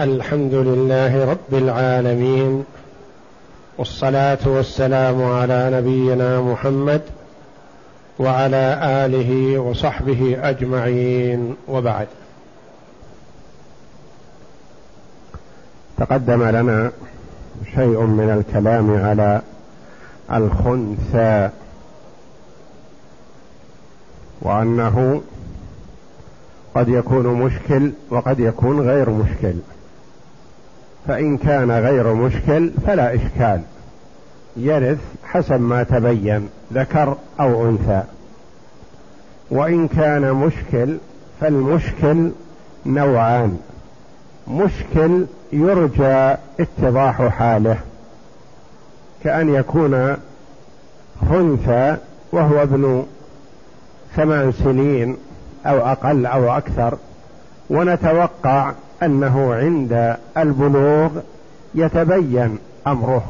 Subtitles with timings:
[0.00, 2.64] الحمد لله رب العالمين
[3.78, 7.00] والصلاة والسلام على نبينا محمد
[8.18, 12.06] وعلى آله وصحبه أجمعين وبعد.
[15.98, 16.92] تقدم لنا
[17.74, 19.42] شيء من الكلام على
[20.32, 21.50] الخنثى
[24.42, 25.22] وأنه
[26.74, 29.54] قد يكون مشكل وقد يكون غير مشكل.
[31.08, 33.60] فإن كان غير مشكل فلا إشكال.
[34.56, 38.02] يرث حسب ما تبين ذكر أو أنثى.
[39.50, 40.96] وإن كان مشكل
[41.40, 42.30] فالمشكل
[42.86, 43.58] نوعان.
[44.48, 47.78] مشكل يرجى اتضاح حاله.
[49.24, 50.16] كأن يكون
[51.30, 51.96] خنثى
[52.32, 53.06] وهو ابن
[54.16, 55.16] ثمان سنين
[55.66, 56.98] أو أقل أو أكثر.
[57.70, 58.72] ونتوقع
[59.04, 61.10] أنه عند البلوغ
[61.74, 63.24] يتبين أمره.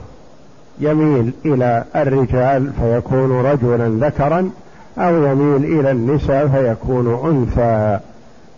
[0.81, 4.51] يميل إلى الرجال فيكون رجلا ذكرا
[4.99, 8.01] أو يميل إلى النساء فيكون أنثى.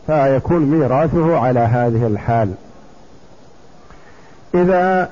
[0.06, 2.52] فيكون ميراثه على هذه الحال.
[4.54, 5.10] إذا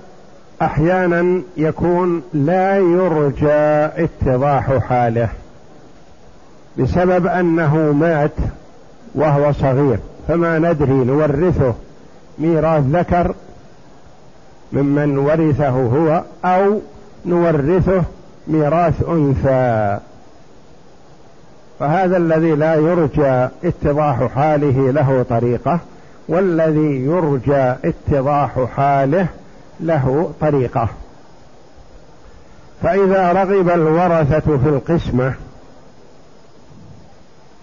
[0.63, 5.29] أحيانا يكون لا يرجى اتضاح حاله
[6.79, 8.33] بسبب أنه مات
[9.15, 9.98] وهو صغير
[10.29, 11.75] فما ندري نورثه.
[12.39, 13.35] ميراث ذكر
[14.73, 16.81] ممن ورثه هو أو
[17.27, 18.03] نورثه
[18.47, 19.99] ميراث أنثى.
[21.79, 25.81] فهذا الذي لا يرجى اتضاح حاله له طريقة
[26.29, 29.27] والذي يرجى اتضاح حاله
[29.81, 30.89] له طريقة.
[32.83, 35.35] فإذا رغب الورثة في القسمة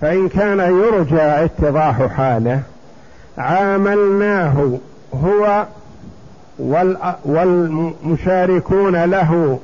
[0.01, 2.61] فإن كان يرجى اتضاح حاله
[3.37, 4.77] عاملناه
[5.13, 5.65] هو
[7.25, 9.59] والمشاركون له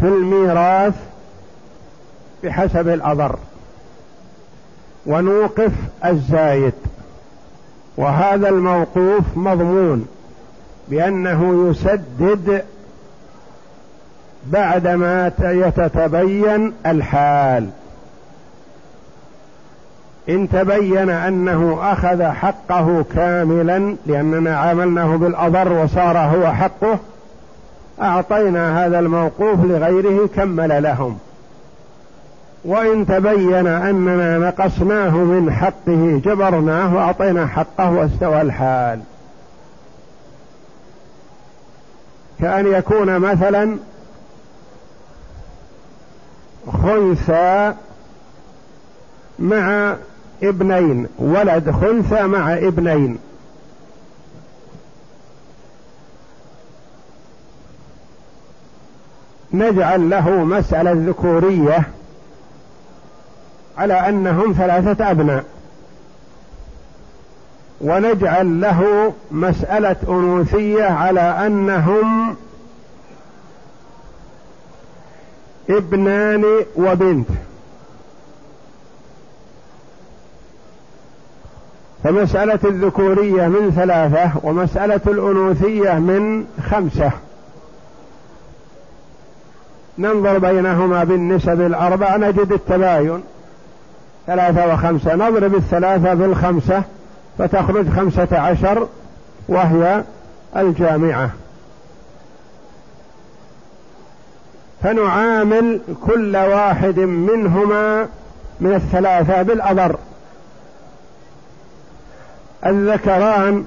[0.00, 0.94] في الميراث
[2.44, 3.38] بحسب الأضر
[5.06, 5.72] ونوقف
[6.04, 6.72] الزايد.
[7.96, 10.06] وهذا الموقوف مضمون
[10.88, 12.64] بأنه يسدد
[14.46, 17.68] بعدما يتتبين الحال.
[20.30, 26.98] إن تبين أنه أخذ حقه كاملا لأننا عاملناه بالأضر وصار هو حقه
[28.02, 31.18] أعطينا هذا الموقوف لغيره كمل لهم.
[32.64, 39.00] وإن تبين أننا نقصناه من حقه جبرناه وأعطينا حقه واستوى الحال.
[42.40, 43.76] كأن يكون مثلا
[46.82, 47.74] خنثى
[49.38, 49.94] مع
[50.42, 53.18] ابنين ولد خنثى مع ابنين.
[59.52, 61.82] نجعل له مسألة ذكورية
[63.78, 65.44] على أنهم ثلاثة أبناء.
[67.80, 72.36] ونجعل له مسألة أنوثية على أنهم
[75.70, 76.44] ابنان
[76.76, 77.28] وبنت.
[82.04, 87.10] فمسألة الذكورية من ثلاثة ومسألة الأنوثية من خمسة.
[89.98, 93.22] ننظر بينهما بالنسب الأربع نجد التباين.
[94.26, 96.82] ثلاثة وخمسة نضرب الثلاثة بالخمسة
[97.38, 98.88] فتخرج خمسة عشر
[99.48, 100.02] وهي
[100.56, 101.30] الجامعة.
[104.82, 108.08] فنعامل كل واحد منهما
[108.60, 109.96] من الثلاثة بالأضر.
[112.66, 113.64] الذكران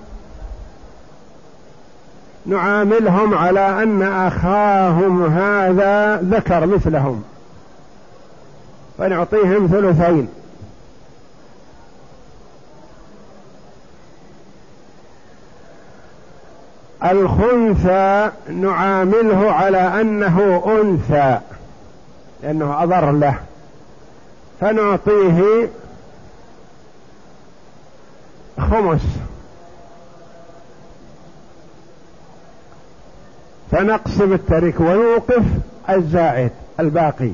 [2.46, 7.24] نعاملهم على أن أخاهم هذا ذكر مثلهم
[8.98, 10.28] فنعطيهم ثلثين.
[17.12, 21.40] الخنثى نعامله على أنه أنثى
[22.44, 23.36] لأنه أضر له
[24.62, 25.70] فنعطيه
[28.60, 29.02] خمس.
[33.72, 35.44] فنقسم الترك ونوقف
[35.90, 37.32] الزائد الباقي.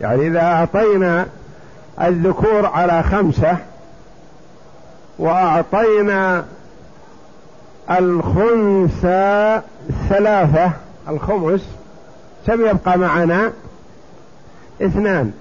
[0.00, 1.26] يعني إذا أعطينا
[2.00, 3.56] الذكور على خمسة
[5.18, 6.44] وأعطينا
[7.90, 9.60] الخنثى
[10.08, 10.72] ثلاثة
[11.08, 11.66] الخمس
[12.46, 13.52] كم يبقى معنا؟
[14.82, 15.32] اثنان.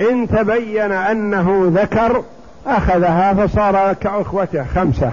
[0.00, 2.22] إن تبين أنه ذكر
[2.66, 5.10] أخذها فصار كأخوته خمسة.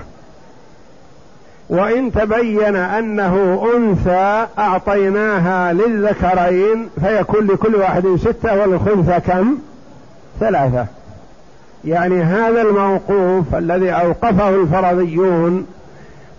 [1.70, 9.58] وإن تبين أنه أنثى أعطيناها للذكرين فيكون لكل واحد ستة وللخنثى كم؟
[10.40, 10.86] ثلاثة.
[11.86, 15.66] يعني هذا الموقوف الذي أوقفه الفرضيون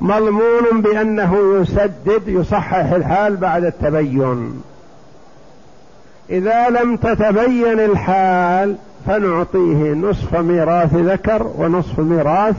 [0.01, 4.63] مضمون بأنه يسدد يصحح الحال بعد التبين.
[6.33, 8.77] إذا لم تتبين الحال
[9.07, 12.57] فنعطيه نصف ميراث ذكر ونصف ميراث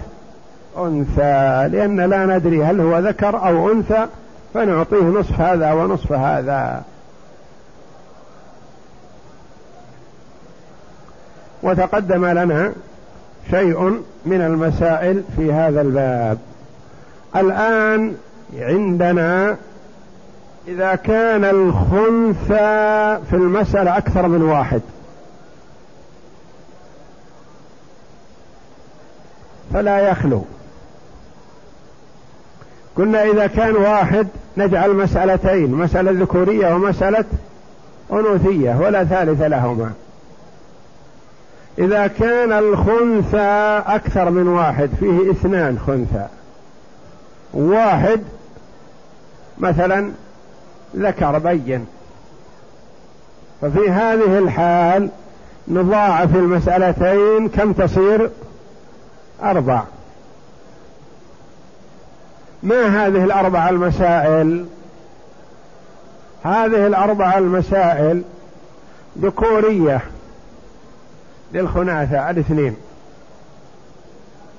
[0.78, 4.08] أنثى لأن لا ندري هل هو ذكر أو أنثى
[4.54, 6.84] فنعطيه نصف هذا ونصف هذا.
[11.64, 12.74] وتقدم لنا
[13.50, 16.38] شيء من المسائل في هذا الباب.
[17.36, 18.16] الآن
[18.60, 19.58] عندنا
[20.68, 24.82] إذا كان الخنثى في المسألة أكثر من واحد.
[29.74, 30.44] فلا يخلو.
[32.96, 34.28] قلنا إذا كان واحد
[34.58, 37.26] نجعل مسألتين مسألة ذكورية ومسألة
[38.14, 39.92] أنوثية ولا ثالث لهما.
[41.80, 46.28] إذا كان الخنثى أكثر من واحد فيه اثنان خنثى.
[47.54, 48.22] واحد
[49.60, 50.12] مثلا
[50.96, 51.86] ذكر بين.
[53.62, 55.10] ففي هذه الحال
[55.68, 58.30] نضاعف المسألتين كم تصير؟
[59.44, 59.84] أربع
[62.64, 64.66] ما هذه الأربع المسائل؟
[66.44, 68.24] هذه الأربع المسائل
[69.20, 70.02] ذكورية
[71.54, 72.76] للخناثة الاثنين.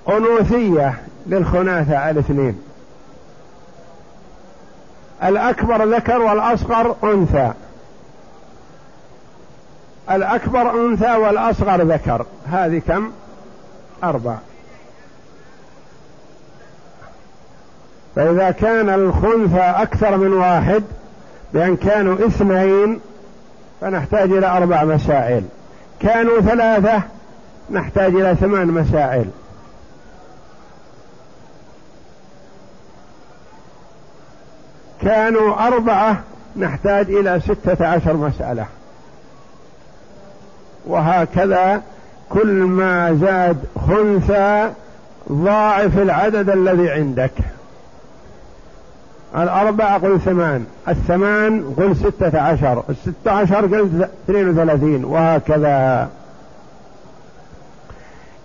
[0.08, 0.94] أنوثية
[1.26, 2.58] للخناثة الاثنين.
[5.22, 7.52] الأكبر ذكر والأصغر أنثى.
[10.10, 12.26] الأكبر أنثى والأصغر ذكر.
[12.52, 13.10] هذه كم؟
[14.04, 14.36] أربع
[18.16, 20.82] فإذا كان الخنثى أكثر من واحد
[21.52, 23.00] بأن كانوا اثنين
[23.80, 25.44] فنحتاج إلى أربع مسائل.
[26.00, 27.02] كانوا ثلاثة
[27.70, 29.24] نحتاج إلى ثمان مسائل.
[35.02, 36.22] كانوا أربعة
[36.56, 38.66] نحتاج إلى ستة عشر مسألة.
[40.86, 41.82] وهكذا
[42.30, 43.56] كل ما زاد
[43.88, 44.70] خنثى
[45.32, 47.32] ضاعف العدد الذي عندك.
[49.36, 56.08] الأربعة قل ثمان الثمان قل ستة عشر الستة عشر قل اثنين وثلاثين وهكذا.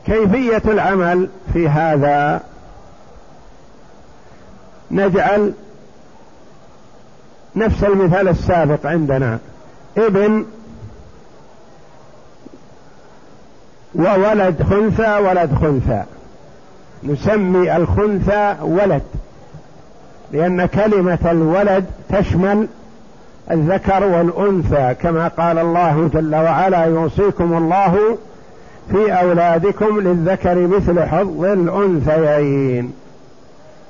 [0.05, 2.41] كيفية العمل في هذا؟
[4.91, 5.53] نجعل
[7.55, 9.39] نفس المثال السابق عندنا.
[9.97, 10.45] ابن
[13.95, 16.03] وولد خنثى ولد خنثى.
[17.03, 19.01] نسمي الخنثى ولد
[20.31, 22.67] لأن كلمة الولد تشمل
[23.51, 28.17] الذكر والأنثى كما قال الله جل وعلا يوصيكم الله
[28.91, 32.93] في أولادكم للذكر مثل حظ الأنثيين.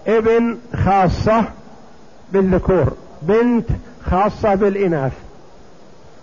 [0.08, 1.44] ابن خاصة
[2.34, 2.94] بالذكور.
[3.21, 3.66] بنت
[4.12, 5.13] خاصة بالإناث.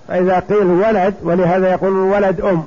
[0.09, 2.63] فإذا قيل ولد ولهذا يقول ولد أم.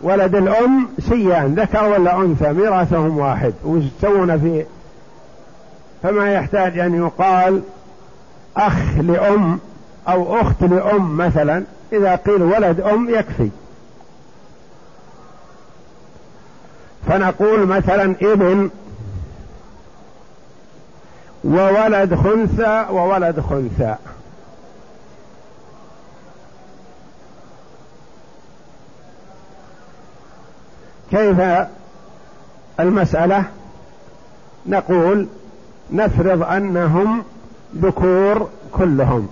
[0.00, 4.64] ولد الأم سيان ذكر ولا أنثى ميراثهم واحد ويسوون في.
[6.02, 7.62] فما يحتاج أن يقال
[8.56, 9.58] أخ لأم
[10.08, 13.48] أو أخت لأم مثلا إذا قيل ولد أم يكفي.
[17.08, 18.70] فنقول مثلا ابن
[21.44, 23.94] وولد خنثى وولد خنثى.
[31.10, 31.66] كيف
[32.80, 33.44] المسألة؟
[34.66, 35.28] نقول
[35.92, 37.24] نفرض أنهم
[37.76, 39.28] ذكور كلهم.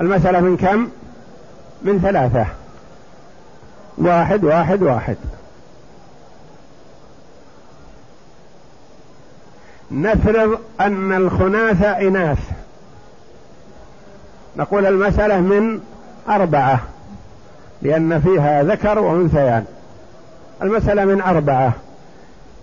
[0.00, 0.88] المسألة من كم؟
[1.82, 2.46] من ثلاثة.
[3.98, 5.16] واحد واحد واحد.
[9.90, 12.38] نفرض أن الخناثة إناث.
[14.56, 15.80] نقول المسألة من
[16.28, 16.80] أربعة
[17.82, 19.64] لأن فيها ذكر وأنثيان.
[20.62, 21.72] المسألة من أربعة.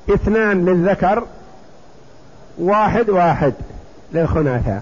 [0.10, 1.24] اثنان للذكر
[2.58, 3.54] واحد واحد
[4.14, 4.82] للخناثة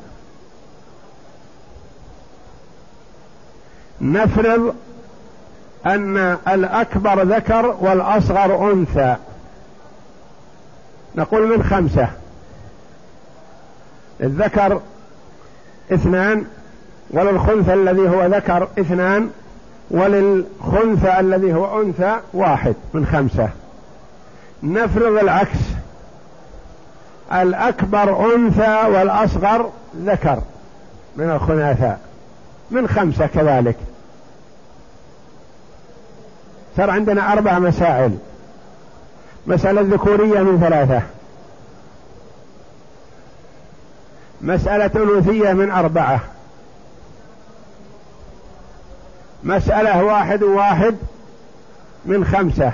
[4.02, 4.76] نفرض
[5.86, 9.16] أن الأكبر ذكر والأصغر أنثى.
[11.16, 12.08] نقول من خمسة.
[14.22, 14.82] الذكر
[15.92, 16.46] اثنان
[17.10, 19.30] وللخنثى الذي هو ذكر اثنان
[19.92, 23.50] وللخنثى الذي هو أنثى واحد من خمسة.
[24.64, 25.60] نفرض العكس.
[27.34, 30.42] الأكبر أنثى والأصغر ذكر
[31.18, 32.00] من الخناثاء
[32.72, 33.76] من خمسة كذلك.
[36.78, 38.18] صار عندنا أربع مسائل.
[39.48, 41.02] مسألة ذكورية من ثلاثة.
[44.46, 46.20] مسألة أنوثية من أربعة.
[49.44, 50.96] مسألة واحد واحد
[52.06, 52.72] من خمسة.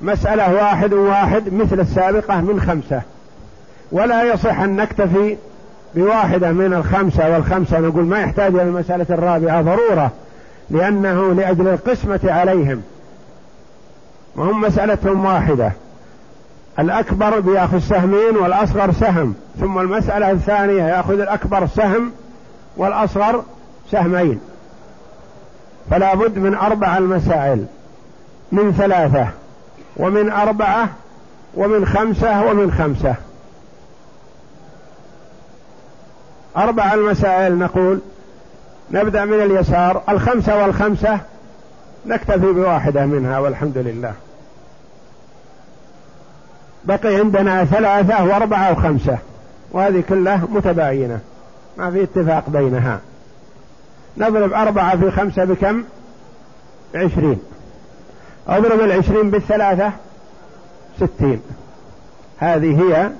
[0.00, 3.02] مسألة واحد واحد مثل السابقة من خمسة.
[3.92, 5.36] ولا يصح أن نكتفي
[5.94, 7.80] بواحدة من الخمسة والخمسة.
[7.80, 10.10] نقول ما يحتاج إلى المسألة الرابعة ضرورة
[10.70, 12.82] لأنه لأجل القسمة عليهم.
[14.36, 15.72] وهم مسألتهم واحدة.
[16.78, 19.34] الأكبر بياخذ سهمين والأصغر سهم.
[19.60, 22.12] ثم المسألة الثانية يأخذ الأكبر سهم
[22.76, 23.42] والأصغر
[23.90, 24.40] سهمين.
[25.90, 27.66] فلا بد من أربع المسائل
[28.52, 29.28] من ثلاثة
[29.96, 30.88] ومن أربعة
[31.54, 33.14] ومن خمسة ومن خمسة.
[36.56, 38.00] أربع المسائل نقول
[38.90, 40.02] نبدأ من اليسار.
[40.08, 41.20] الخمسة والخمسة
[42.06, 44.12] نكتفي بواحدة منها والحمد لله.
[46.86, 49.18] بقي عندنا ثلاثة وأربعة وخمسة.
[49.72, 51.18] وهذه كلها متباينة.
[51.78, 53.00] ما في اتفاق بينها.
[54.18, 55.84] نضرب أربعة في خمسة بكم؟
[56.94, 57.38] عشرين.
[58.48, 59.92] أضرب العشرين بالثلاثة؟
[60.96, 61.40] ستين.
[62.38, 63.10] هذه هي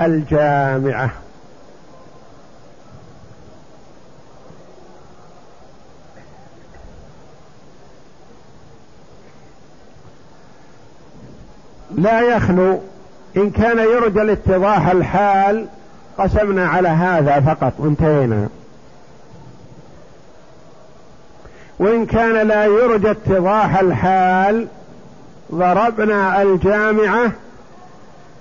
[0.00, 1.10] الجامعة.
[11.96, 12.80] لا يخلو
[13.36, 15.66] إن كان يرجى الاتضاح الحال
[16.18, 17.72] قسمنا على هذا فقط.
[17.78, 18.48] وانتهينا
[21.78, 24.66] وإن كان لا يرجى اتضاح الحال
[25.54, 27.32] ضربنا الجامعة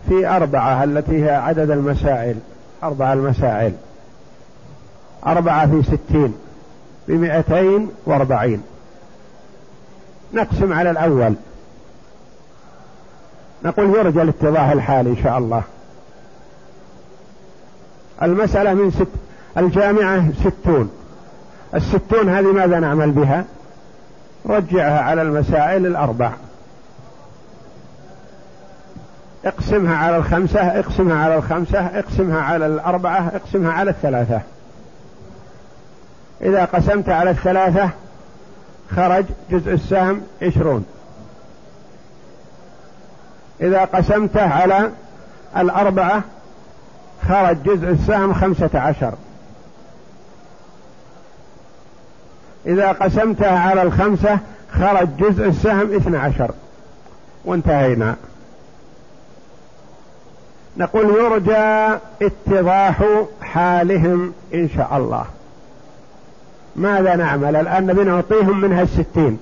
[0.09, 2.35] في أربعة التي هي عدد المسائل.
[2.83, 3.74] أربعة المسائل.
[5.27, 6.35] أربعة في ستين.
[7.07, 8.62] بمئتين وأربعين.
[10.33, 11.35] نقسم على الأول.
[13.65, 15.63] نقول يرجى الاتضاح الحال إن شاء الله.
[18.24, 19.07] المسألة من ست
[19.57, 20.91] الجامعة ستون.
[21.75, 23.45] الستون هذه ماذا نعمل بها؟
[24.45, 26.31] رجعها على المسائل الأربع.
[29.45, 34.41] اقسمها على الخمسة اقسمها على الخمسة اقسمها على الأربعة اقسمها على الثلاثة.
[36.41, 37.89] إذا قسمت على الثلاثة
[38.95, 40.86] خرج جزء السهم عشرون.
[43.62, 44.91] إذا قسمته على
[45.57, 46.24] الأربعة
[47.27, 49.13] خرج جزء السهم خمسة عشر.
[52.65, 54.39] إذا قسمتها على الخمسة
[54.71, 56.51] خرج جزء السهم اثنى عشر.
[57.45, 58.15] وانتهينا.
[60.77, 63.03] نقول يرجى اتضاح
[63.41, 65.25] حالهم إن شاء الله.
[66.75, 69.39] ماذا نعمل؟ الآن بنعطيهم منها الستين.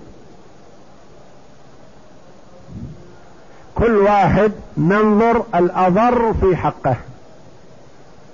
[3.76, 6.96] كل واحد ننظر الأضر في حقه.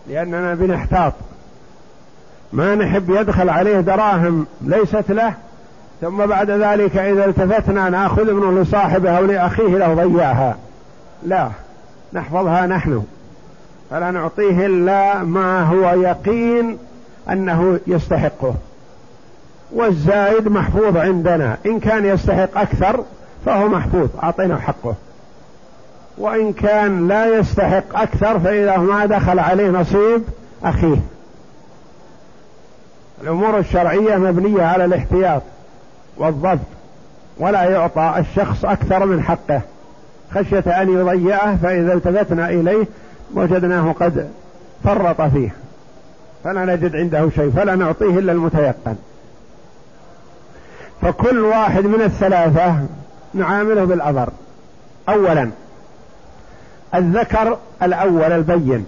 [0.08, 1.14] لأننا بنحتاط.
[2.54, 5.34] ما نحب يدخل عليه دراهم ليست له
[6.02, 10.58] ثم بعد ذلك إذا التفتنا نأخذ منه لصاحبه أو لأخيه لو ضيعها
[11.24, 11.50] لا
[12.14, 13.04] نحفظها نحن.
[13.90, 16.78] فلا نعطيه إلا ما هو يقين
[17.30, 18.54] أنه يستحقه.
[19.72, 21.58] والزايد محفوظ عندنا.
[21.66, 23.04] إن كان يستحق أكثر
[23.46, 24.96] فهو محفوظ أعطينا حقه.
[26.20, 30.24] وإن كان لا يستحق أكثر فإذا ما دخل عليه نصيب
[30.64, 30.98] أخيه.
[33.22, 35.42] الأمور الشرعية مبنية على الاحتياط
[36.18, 36.60] والضبط
[37.38, 39.62] ولا يعطى الشخص أكثر من حقه.
[40.34, 42.86] خشية أن يضيعه فإذا التفتنا إليه
[43.34, 44.30] وجدناه قد
[44.84, 45.56] فرط فيه.
[46.44, 48.96] فلا نجد عنده شيء فلا نعطيه إلا المتيقن.
[51.02, 52.76] فكل واحد من الثلاثة
[53.34, 54.30] نعامله بالأضر
[55.10, 55.50] أولا
[56.96, 58.86] الذكر الأول البين.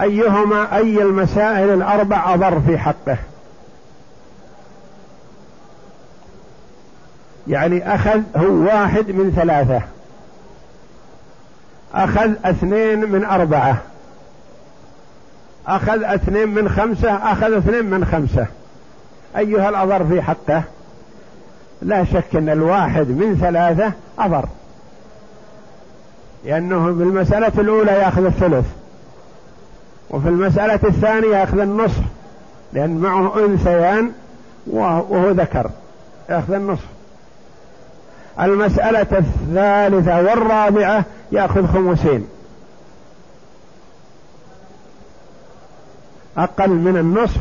[0.00, 3.16] أيهما أي المسائل الأربع أضر في حقه؟
[7.48, 9.82] يعني أخذ هو واحد من ثلاثة.
[11.94, 13.76] أخذ اثنين من أربعة.
[15.66, 18.46] أخذ اثنين من خمسة أخذ اثنين من خمسة.
[19.36, 20.62] أيها الأضر في حقه؟
[21.82, 24.48] لا شك أن الواحد من ثلاثة أضر.
[26.46, 28.66] لأنه بالمسألة الأولى يأخذ الثلث.
[30.10, 32.02] وفي المسألة الثانية يأخذ النصف
[32.72, 34.12] لأن معه أنثيان
[34.66, 35.70] وهو ذكر
[36.28, 36.86] يأخذ النصف.
[38.40, 42.28] المسألة الثالثة والرابعة يأخذ خمسين.
[46.36, 47.40] أقل من النصف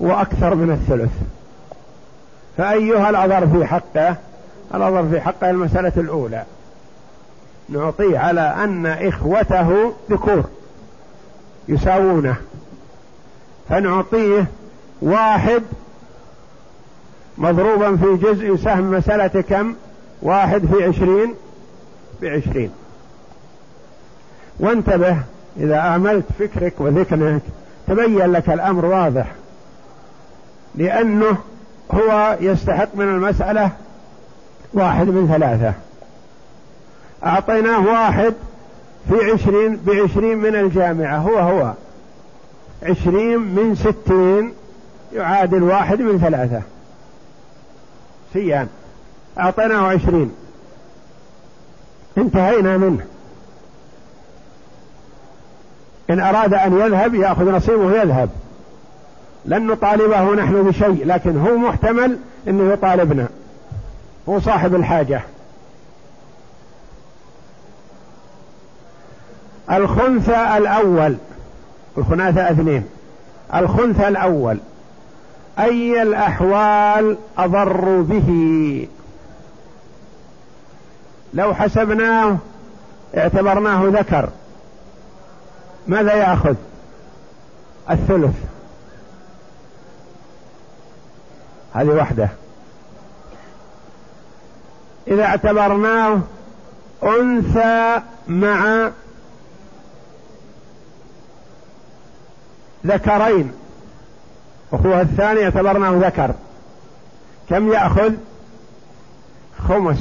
[0.00, 1.12] وأكثر من الثلث.
[2.56, 4.16] فأيها الأضر في حقه؟
[4.74, 6.44] الأضر في حقه المسألة الأولى.
[7.68, 10.44] نعطيه على أن إخوته ذكور
[11.68, 12.36] يساوونه.
[13.68, 14.46] فنعطيه
[15.02, 15.62] واحد
[17.38, 19.74] مضروبا في جزء سهم مسألة كم؟
[20.22, 21.34] واحد في عشرين
[22.22, 22.70] بعشرين.
[24.60, 25.16] وانتبه
[25.56, 27.42] إذا أعملت فكرك وذكرك
[27.86, 29.26] تبين لك الأمر واضح.
[30.74, 31.36] لأنه
[31.94, 33.70] هو يستحق من المسألة
[34.74, 35.72] واحد من ثلاثة.
[37.26, 38.34] أعطيناه واحد
[39.08, 41.72] في عشرين بعشرين من الجامعة هو هو.
[42.82, 44.52] عشرين من ستين
[45.12, 46.62] يعادل واحد من ثلاثة.
[48.32, 48.68] سيان.
[49.38, 50.32] أعطيناه عشرين.
[52.18, 53.04] انتهينا منه.
[56.10, 58.30] إن أراد أن يذهب يأخذ نصيبه يذهب.
[59.44, 62.18] لن نطالبه نحن بشيء لكن هو محتمل
[62.48, 63.28] أنه يطالبنا.
[64.28, 65.20] هو صاحب الحاجة.
[69.70, 71.16] الخنثى الأول.
[71.98, 72.84] الخناثة اثنين.
[73.54, 74.58] الخنثى الأول.
[75.58, 78.88] أي الأحوال أضر به؟
[81.34, 82.36] لو حسبناه
[83.16, 84.28] اعتبرناه ذكر
[85.86, 86.54] ماذا يأخذ؟
[87.90, 88.34] الثلث.
[91.74, 92.28] هذه وحده.
[95.08, 96.20] إذا اعتبرناه
[97.02, 98.90] أنثى مع
[102.86, 103.52] ذكرين.
[104.72, 106.30] أخوها الثاني اعتبرناه ذكر.
[107.50, 108.12] كم يأخذ؟
[109.68, 109.98] خمس.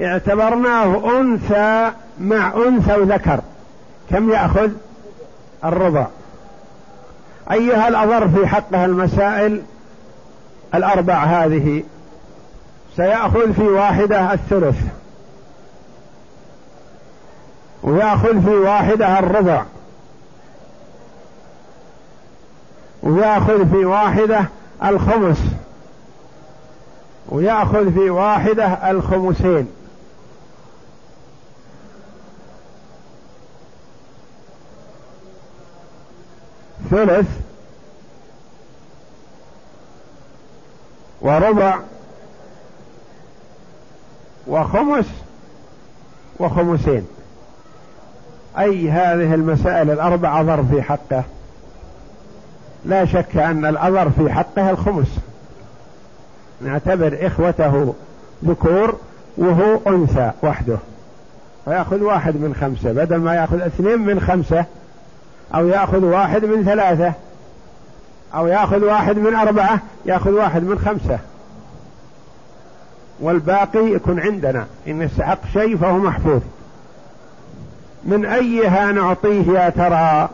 [0.00, 3.40] اعتبرناه أنثى مع أنثى وذكر.
[4.10, 4.70] كم يأخذ؟
[5.64, 6.06] الربع
[7.52, 9.62] أيها الأضر في حقها المسائل
[10.74, 11.82] الأربع هذه.
[12.96, 14.76] سيأخذ في واحدة الثلث.
[17.82, 19.62] ويأخذ في واحدة الربع
[23.02, 24.44] ويأخذ في واحدة
[24.84, 25.38] الخمس.
[27.28, 29.68] ويأخذ في واحدة الخمسين.
[36.90, 37.26] ثلث.
[41.20, 41.78] وربع.
[44.46, 45.06] وخمس.
[46.40, 47.06] وخمسين.
[48.58, 51.24] أي هذه المسائل الأربعة ضر في حقه.
[52.84, 55.18] لا شك أن الأضر في حقه الخمس.
[56.60, 57.94] نعتبر إخوته
[58.44, 58.96] ذكور
[59.36, 60.76] وهو أنثى وحده.
[61.64, 64.64] فيأخذ واحد من خمسة بدل ما يأخذ اثنين من خمسة
[65.54, 67.12] أو يأخذ واحد من ثلاثة
[68.34, 71.18] أو يأخذ واحد من أربعة يأخذ واحد من خمسة.
[73.20, 74.66] والباقي يكون عندنا.
[74.88, 76.40] إن استحق شيء فهو محفوظ.
[78.04, 80.28] من أيها نعطيه يا ترى؟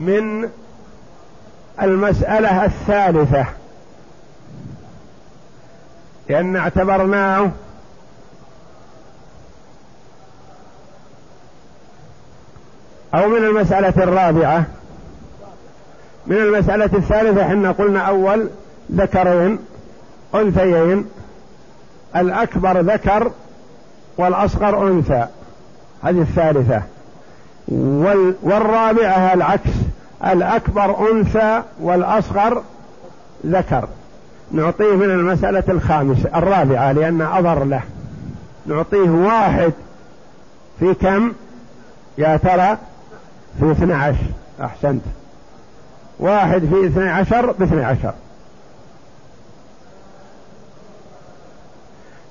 [0.00, 0.48] من
[1.82, 3.46] المسألة الثالثة.
[6.28, 7.50] لأن اعتبرناه
[13.14, 14.64] أو من المسألة الرابعة.
[16.26, 18.48] من المسألة الثالثة إحنا قلنا أول
[18.92, 19.58] ذكرين
[20.34, 21.06] أنثيين
[22.16, 23.32] الأكبر ذكر
[24.18, 25.26] والأصغر أنثى.
[26.02, 26.82] هذه الثالثة.
[28.42, 29.70] والرابعة العكس.
[30.24, 32.62] الأكبر أنثى والأصغر
[33.46, 33.88] ذكر.
[34.52, 37.82] نعطيه من المسألة الخامسة الرابعة لأن أضر له.
[38.66, 39.72] نعطيه واحد
[40.80, 41.32] في كم؟
[42.18, 42.76] يا ترى
[43.60, 44.26] في اثنى عشر.
[44.60, 45.02] أحسنت.
[46.18, 48.12] واحد في اثنى عشر باثنى عشر.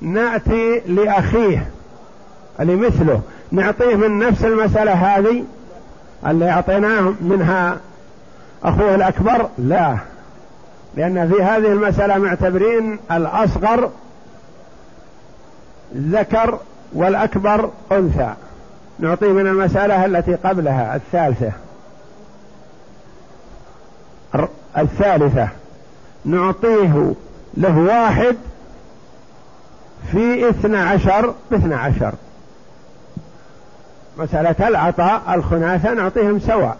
[0.02, 1.68] نأتي لأخيه.
[2.60, 3.22] اللي مثله.
[3.52, 5.44] نعطيه من نفس المسألة هذه
[6.28, 7.78] اللي أعطيناه منها
[8.64, 9.98] أخوه الأكبر؟ لا.
[10.96, 13.90] لأن في هذه المسألة معتبرين الأصغر
[15.98, 16.60] ذكر
[16.94, 18.34] والأكبر أنثى.
[19.00, 21.52] نعطيه من المسألة التي قبلها الثالثة.
[24.78, 25.48] الثالثة.
[26.26, 27.14] نعطيه
[27.58, 28.36] له واحد
[30.12, 32.14] في اثنى عشر باثنى عشر.
[34.20, 36.78] مسألة العطاء الخناثة نعطيهم سواء.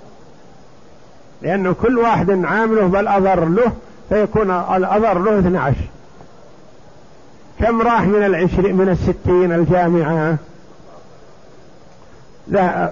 [1.42, 3.72] لأنه كل واحد عامله بالأضر له
[4.10, 5.76] فيكون الأضر له 12
[7.60, 10.38] كم راح من العشرين من الستين الجامعة؟
[12.48, 12.92] لا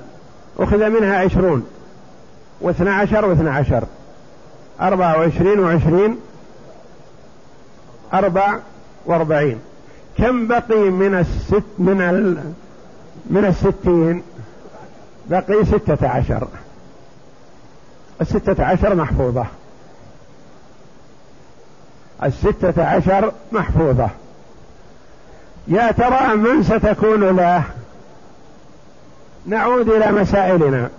[0.60, 1.65] أخذ منها عشرون.
[2.62, 3.84] واثنى عشر واثنى عشر
[4.81, 6.17] أربعة وعشرين وعشرين.
[8.13, 8.60] أربع
[9.05, 9.60] وأربعين.
[10.17, 12.38] كم بقي من الست من ال
[13.29, 14.23] من الستين؟
[15.29, 16.47] بقي ستة عشر.
[18.21, 19.45] الستة عشر محفوظة.
[22.23, 24.09] الستة عشر محفوظة.
[25.67, 27.63] يا ترى من ستكون له؟
[29.45, 30.89] نعود إلى مسائلنا.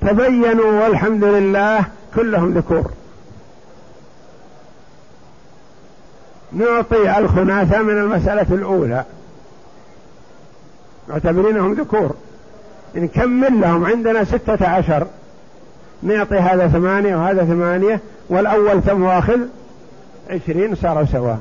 [0.00, 2.90] تبينوا والحمد لله كلهم ذكور.
[6.52, 9.04] نعطي الخناثة من المسألة الأولى.
[11.08, 12.14] معتبرينهم ذكور.
[12.94, 15.06] نكمل لهم عندنا ستة عشر.
[16.02, 19.40] نعطي هذا ثمانية وهذا ثمانية والأول ثم واخذ؟
[20.30, 21.38] عشرين صاروا سواء.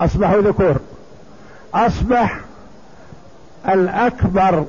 [0.00, 0.76] أصبحوا ذكور.
[1.74, 2.40] أصبح
[3.68, 4.64] الأكبر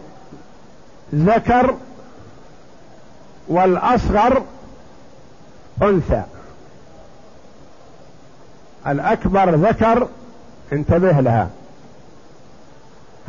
[1.15, 1.75] ذكر
[3.47, 4.43] والأصغر
[5.81, 6.23] أنثى.
[8.87, 10.07] الأكبر ذكر
[10.73, 11.49] انتبه لها.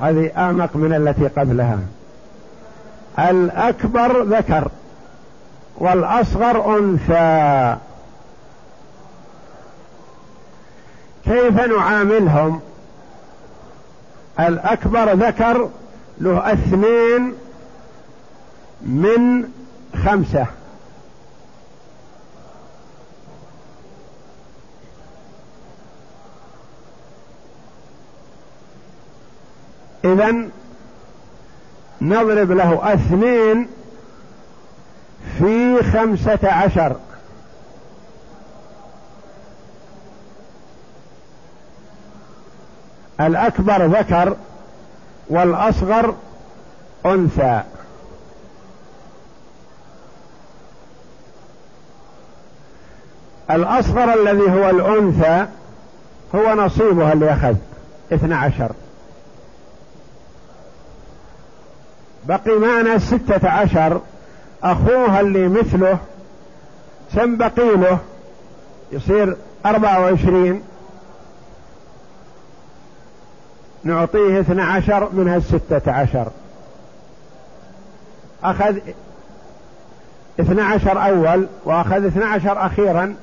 [0.01, 1.79] هذه أعمق من التي قبلها.
[3.18, 4.71] الأكبر ذكر
[5.77, 7.77] والأصغر أنثى.
[11.25, 12.61] كيف نعاملهم؟
[14.40, 15.68] الأكبر ذكر
[16.21, 17.35] له اثنين
[18.83, 19.44] من
[20.05, 20.47] خمسة.
[30.12, 30.49] إذا
[32.01, 33.68] نضرب له اثنين
[35.38, 36.97] في خمسة عشر.
[43.21, 44.37] الأكبر ذكر
[45.29, 46.14] والأصغر
[47.07, 47.62] أنثى.
[53.51, 55.47] الأصغر الذي هو الأنثى
[56.35, 57.55] هو نصيبها اللي أخذ
[58.12, 58.73] اثنى عشر.
[62.29, 64.01] بقي معنا ستة عشر.
[64.62, 65.99] أخوها اللي مثله
[67.14, 67.99] كم بقي له؟
[68.93, 69.37] يصير
[69.67, 70.62] أربعة وعشرين.
[73.85, 76.29] نعطيه اثنى عشر من هالستة عشر.
[78.45, 78.79] أخذ
[80.41, 83.14] اثنى عشر أول وأخذ اثنى عشر أخيرا.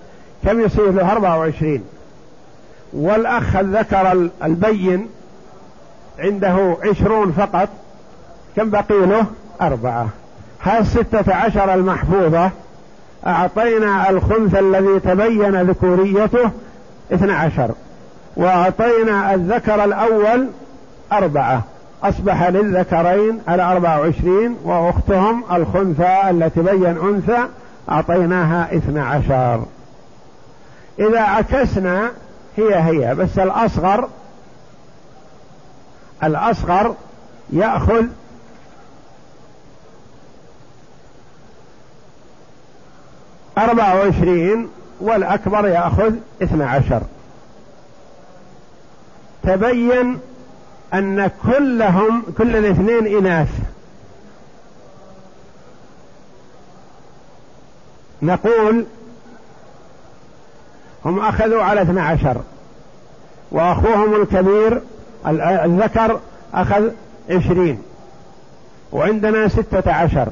[0.44, 1.84] كم يصير له؟ أربعة وعشرين.
[2.94, 5.10] والأخ الذكر البين
[6.20, 7.70] عنده عشرون فقط.
[8.56, 9.26] كم بقي له
[9.62, 10.08] أربعة
[10.64, 12.52] هالستة عشر المحفوظة.
[13.28, 16.52] أعطينا الخنث الذي تبين ذكوريته
[17.14, 17.72] اثنى عشر.
[18.38, 20.48] وأعطينا الذكر الأول
[21.12, 21.62] أربعة.
[22.04, 27.40] أصبح للذكرين على أربعة وعشرين وأختهم الخنثى التي بين أنثى
[27.90, 29.64] أعطيناها اثنى عشر.
[31.00, 32.12] إذا عكسنا
[32.58, 34.10] هي هي بس الأصغر
[36.24, 36.96] الأصغر
[37.54, 38.06] يأخذ
[43.58, 44.70] أربعة وعشرين
[45.02, 46.14] والأكبر يأخذ
[46.44, 47.02] اثنى عشر.
[49.44, 50.20] تبين
[50.94, 53.50] أن كلهم كل الاثنين إناث.
[58.22, 58.86] نقول
[61.06, 62.42] هم أخذوا على اثنى عشر.
[63.52, 64.82] وأخوهم الكبير
[65.66, 66.20] الذكر
[66.54, 66.90] أخذ
[67.30, 67.82] عشرين.
[68.92, 70.28] وعندنا ستة عشر.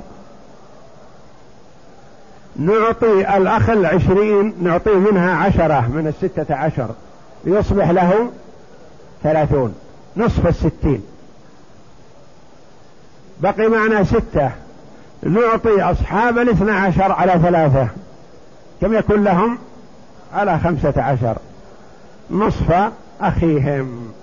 [2.56, 6.90] نعطي الأخ العشرين نعطيه منها عشرة من الستة عشر.
[7.46, 8.32] يصبح له
[9.24, 9.76] ثلاثون
[10.18, 11.04] نصف الستين.
[13.40, 14.52] بقي معنا ستة.
[15.24, 17.88] نعطي أصحاب الاثنى عشر على ثلاثة.
[18.82, 19.58] كم يكون لهم؟
[20.34, 21.38] على خمسة عشر.
[22.32, 24.14] نصف أخيهم.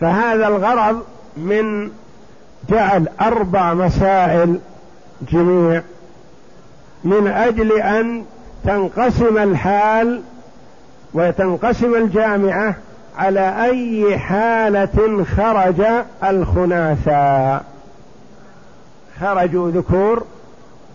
[0.00, 1.02] فهذا الغرض
[1.36, 1.90] من
[2.70, 4.58] جعل أربع مسائل
[5.32, 5.82] جميع
[7.04, 8.24] من أجل أن
[8.64, 10.22] تنقسم الحال
[11.14, 12.74] وتنقسم الجامعة
[13.18, 15.82] على أي حالة خرج
[16.24, 17.60] الخناثا
[19.20, 20.24] خرجوا ذكور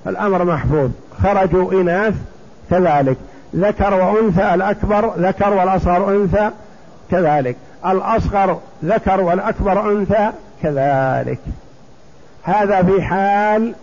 [0.08, 0.90] الأمر محفوظ.
[1.24, 2.14] خرجوا إناث
[2.70, 3.18] كذلك.
[3.56, 6.50] ذكر وأنثى الأكبر ذكر والأصغر أنثى
[7.12, 7.56] كذلك.
[7.86, 10.30] الأصغر ذكر والأكبر أنثى
[10.64, 11.40] كذلك.
[12.44, 13.74] هذا في حال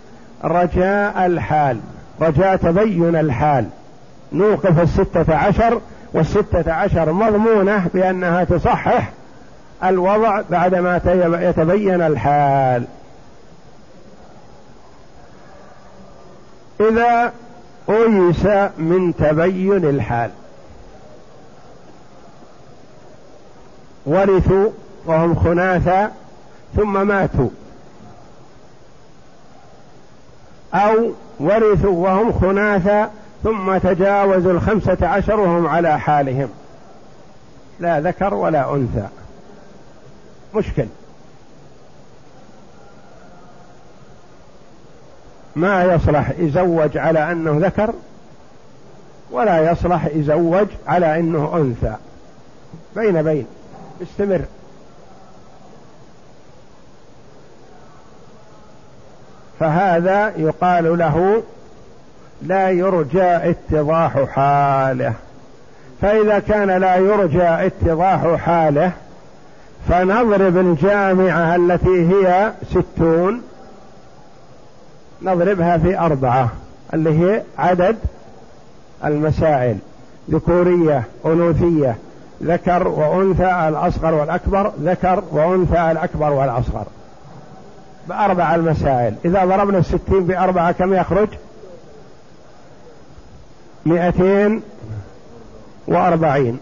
[0.45, 1.81] رجاء الحال.
[2.21, 3.69] رجاء تبين الحال.
[4.33, 5.81] نوقف الستة عشر
[6.13, 9.13] والستة عشر مضمونة بأنها تصحح
[9.85, 11.01] الوضع بعدما
[11.41, 12.85] يتبين الحال.
[16.81, 17.33] إذا
[17.89, 18.47] أيس
[18.79, 20.31] من تبين الحال.
[24.07, 24.71] ورثوا
[25.07, 26.13] وهم خناثا
[26.77, 27.49] ثم ماتوا.
[30.75, 33.11] أو ورثوا وهم خناثا
[33.45, 36.49] ثم تجاوزوا الخمسة عشر وهم على حالهم.
[37.81, 39.09] لا ذكر ولا أنثى.
[40.55, 40.87] مشكل.
[45.57, 47.93] ما يصلح يزوج على أنه ذكر
[49.31, 51.97] ولا يصلح يزوج على أنه أنثى.
[52.97, 53.47] بين بين.
[54.03, 54.45] استمر.
[59.61, 61.43] فهذا يقال له
[62.43, 65.13] لا يرجى اتضاح حاله.
[66.03, 68.93] فإذا كان لا يرجى اتضاح حاله
[69.89, 73.43] فنضرب الجامعة التي هي ستون
[75.23, 76.49] نضربها في أربعة
[76.95, 77.97] اللي هي عدد
[79.05, 79.77] المسائل
[80.31, 81.97] ذكورية أنوثية
[82.43, 86.85] ذكر وأنثى الأصغر والأكبر ذكر وأنثى الأكبر والأصغر.
[88.09, 89.15] بأربع المسائل.
[89.25, 91.29] إذا ضربنا الستين بأربعة كم يخرج؟
[93.87, 94.63] مئتين
[95.89, 96.59] وأربعين.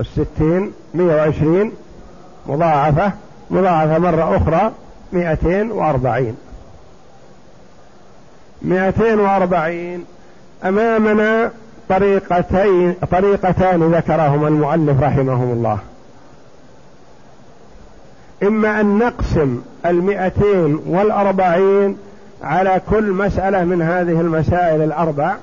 [0.00, 1.72] الستين مئة وعشرين.
[2.46, 3.12] مضاعفة.
[3.50, 4.72] مضاعفة مرة أخرى
[5.12, 6.36] مئتين وأربعين.
[8.62, 10.04] مئتين وأربعين.
[10.64, 11.50] أمامنا
[11.88, 15.78] طريقتين طريقتان ذكرهما المؤلف رحمه الله.
[18.42, 21.96] إما أن نقسم المئتين والأربعين
[22.42, 25.36] على كل مسألة من هذه المسائل الأربع.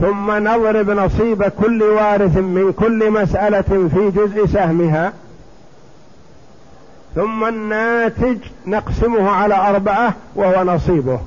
[0.00, 5.12] ثم نضرب نصيب كل وارث من كل مسألة في جزء سهمها.
[7.14, 11.20] ثم الناتج نقسمه على أربعة وهو نصيبه.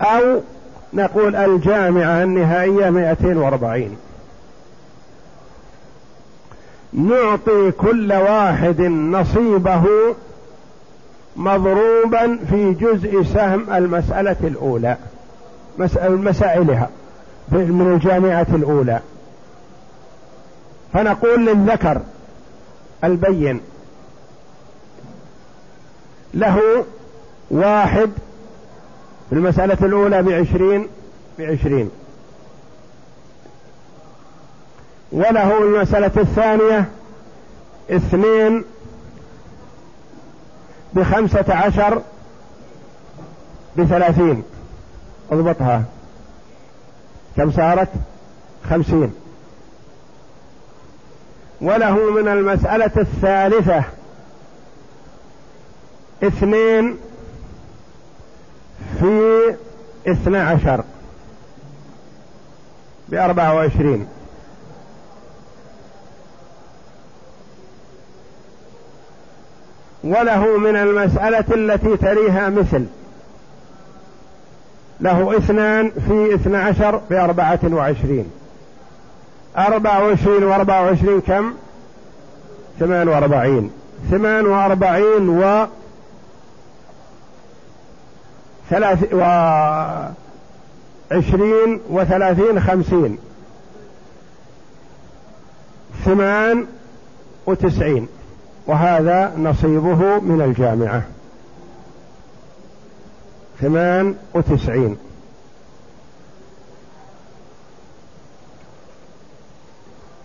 [0.00, 0.40] أو
[0.92, 3.96] نقول الجامعة النهائية 240
[6.92, 9.84] نعطي كل واحد نصيبه
[11.36, 14.96] مضروبا في جزء سهم المسألة الأولى
[16.02, 16.90] مسائلها
[17.52, 19.00] من الجامعة الأولى.
[20.92, 22.00] فنقول للذكر
[23.04, 23.60] البين
[26.34, 26.84] له
[27.50, 28.10] واحد
[29.32, 30.88] المسألة الأولى بعشرين
[31.38, 31.90] بعشرين.
[35.12, 36.88] وله المسألة الثانية
[37.90, 38.64] اثنين
[40.94, 42.02] بخمسة عشر
[43.76, 44.42] بثلاثين.
[45.30, 45.84] اضبطها.
[47.36, 47.88] كم صارت؟
[48.70, 49.14] خمسين.
[51.60, 53.84] وله من المسألة الثالثة
[56.22, 56.98] اثنين
[59.00, 59.54] في
[60.06, 60.84] اثنى عشر
[63.08, 64.06] بأربعة وعشرين.
[70.04, 72.86] وله من المسألة التي تليها مثل.
[75.00, 78.30] له اثنان في اثنى عشر بأربعة وعشرين.
[79.58, 81.52] أربعة وعشرين وأربعة وعشرين كم؟
[82.78, 83.70] ثمان وأربعين.
[84.10, 85.66] ثمان وأربعين و
[88.70, 89.14] ثلاث
[91.10, 93.18] وعشرين وثلاثين خمسين.
[96.04, 96.66] ثمان
[97.46, 98.08] وتسعين.
[98.66, 101.02] وهذا نصيبه من الجامعة.
[103.60, 104.96] ثمان وتسعين.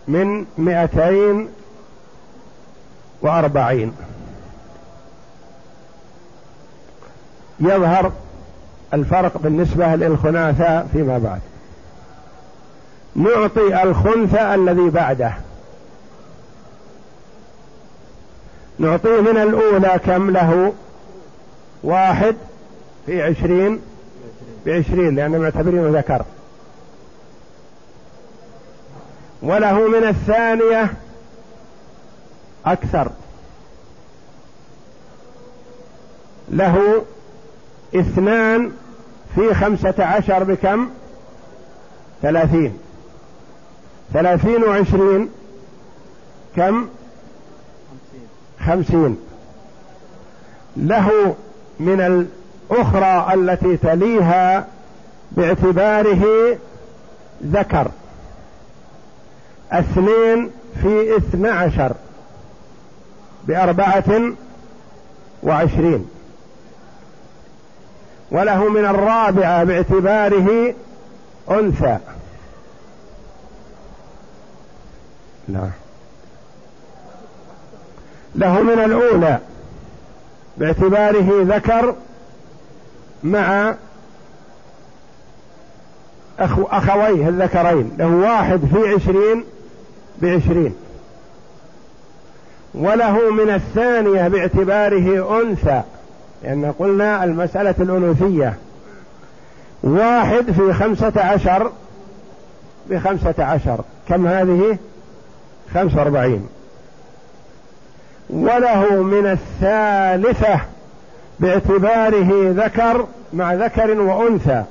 [0.07, 1.49] من مئتين
[3.21, 3.93] وأربعين.
[7.59, 8.11] يظهر
[8.93, 11.41] الفرق بالنسبة للخناثة فيما بعد.
[13.15, 15.33] نعطي الخنثى الذي بعده.
[18.79, 20.73] نعطيه من الأولى كم له؟
[21.83, 22.35] واحد
[23.05, 23.81] في عشرين.
[24.65, 26.25] بعشرين لأنه معتبرينه ذكر.
[29.41, 30.93] وله من الثانية
[32.65, 33.09] أكثر.
[36.51, 37.03] له
[37.95, 38.71] اثنان
[39.35, 40.89] في خمسة عشر بكم؟
[42.21, 42.77] ثلاثين.
[44.13, 45.29] ثلاثين وعشرين
[46.55, 46.87] كم؟
[48.65, 49.17] خمسين.
[50.77, 51.35] له
[51.79, 52.27] من
[52.71, 54.67] الأخرى التي تليها
[55.31, 56.57] باعتباره
[57.45, 57.91] ذكر.
[59.71, 61.93] اثنين في اثنى عشر
[63.47, 64.33] بأربعة
[65.43, 66.07] وعشرين.
[68.33, 70.73] وله من الرابعة باعتباره
[71.51, 71.97] أنثى.
[75.47, 75.69] لا.
[78.35, 79.39] له من الأولى
[80.57, 81.95] باعتباره ذكر
[83.23, 83.75] مع
[86.39, 87.91] أخو أخويه الذكرين.
[87.97, 89.45] له واحد في عشرين
[90.21, 90.75] بعشرين.
[92.73, 95.81] وله من الثانية باعتباره أنثى.
[96.43, 98.57] لأن قلنا المسألة الأنوثية
[99.83, 101.71] واحد في خمسة عشر
[102.89, 103.83] بخمسة عشر.
[104.09, 104.77] كم هذه؟
[105.73, 106.47] خمسة وأربعين.
[108.29, 110.59] وله من الثالثة
[111.39, 114.63] باعتباره ذكر مع ذكر وأنثى.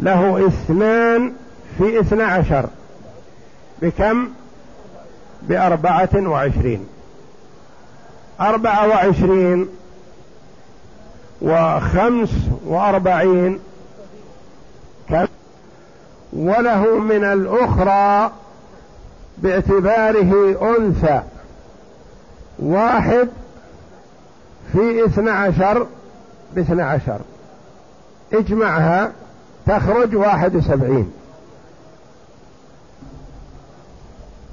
[0.00, 1.32] له اثنان
[1.78, 2.66] في اثنى عشر.
[3.82, 4.28] بكم؟
[5.42, 6.86] بأربعة وعشرين.
[8.40, 9.68] أربعة وعشرين
[11.42, 12.30] وخمس
[12.66, 13.58] وأربعين.
[16.32, 18.32] وله من الأخرى
[19.38, 21.22] باعتباره أنثى.
[22.58, 23.28] واحد
[24.72, 25.86] في اثنى عشر
[26.54, 27.18] باثنى عشر.
[28.32, 29.12] اجمعها
[29.66, 31.12] تخرج واحد وسبعين.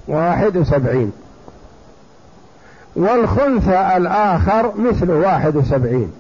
[0.08, 1.12] واحد وسبعين.
[2.95, 6.12] والخنثى الآخر مثل واحد وسبعين.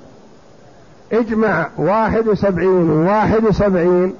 [1.11, 4.13] اجمع واحد وسبعين وواحد وسبعين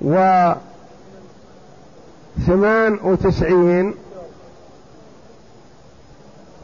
[0.00, 0.58] وثمان
[3.02, 3.94] وتسعين.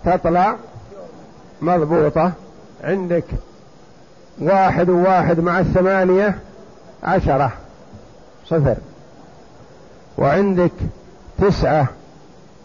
[0.05, 0.57] تطلع؟
[1.63, 2.33] مضبوطة.
[2.85, 3.25] عندك
[4.41, 6.39] واحد وواحد مع الثمانية
[7.03, 7.53] عشرة.
[8.47, 8.77] صفر.
[10.19, 10.73] وعندك
[11.39, 11.87] تسعة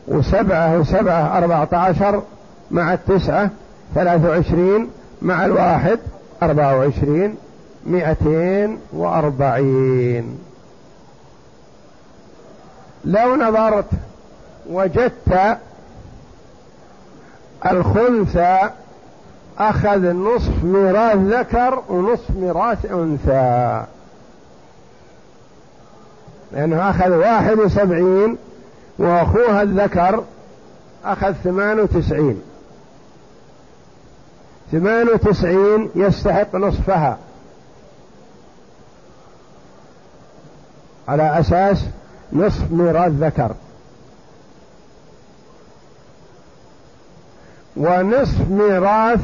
[0.08, 2.24] وسبعة وسبعة أربعة عشر
[2.72, 3.50] مع التسعة
[3.96, 4.90] ثلاثة وعشرين
[5.22, 6.00] مع الواحد
[6.44, 7.36] أربعة وعشرين
[7.86, 10.40] مئتين وأربعين.
[13.06, 13.86] لو نظرت
[14.70, 15.58] وجدت
[17.66, 18.70] الخنثى
[19.60, 23.84] أخذ نصف ميراث ذكر ونصف ميراث أنثى.
[26.52, 28.38] لأنه أخذ واحد وسبعين
[29.00, 30.24] وأخوها الذكر
[31.06, 32.42] أخذ ثمان وتسعين.
[34.72, 37.18] ثمان وتسعين يستحق نصفها.
[41.08, 41.86] على أساس
[42.34, 43.52] نصف ميراث ذكر.
[47.78, 49.20] ونصف ميراث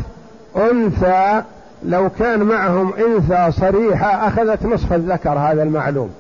[0.55, 1.43] أنثى
[1.83, 6.13] لو كان معهم أنثى صريحة أخذت نصف الذكر هذا المعلوم.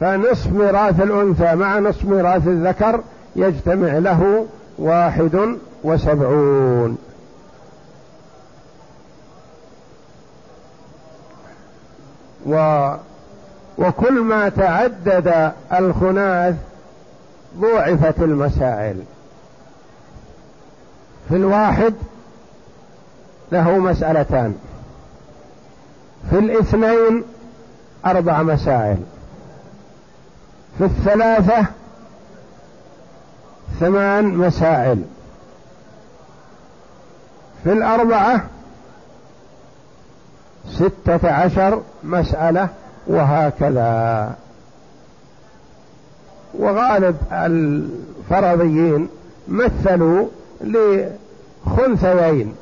[0.00, 3.00] فنصف ميراث الأنثى مع نصف ميراث الذكر
[3.36, 4.46] يجتمع له
[4.78, 6.98] واحد وسبعون.
[12.46, 12.94] و
[13.78, 16.54] وكل ما تعدد الخناث
[17.60, 19.02] ضوعفت المسائل.
[21.28, 21.94] في الواحد
[23.52, 24.54] له مسألتان.
[26.30, 27.24] في الاثنين
[28.06, 28.98] أربع مسائل.
[30.78, 31.66] في الثلاثة
[33.80, 35.02] ثمان مسائل.
[37.68, 38.44] في الأربعة
[40.70, 42.68] ستة عشر مسألة
[43.06, 44.34] وهكذا.
[46.58, 49.08] وغالب الفرضيين
[49.48, 50.26] مثلوا
[50.60, 52.54] لخنثيين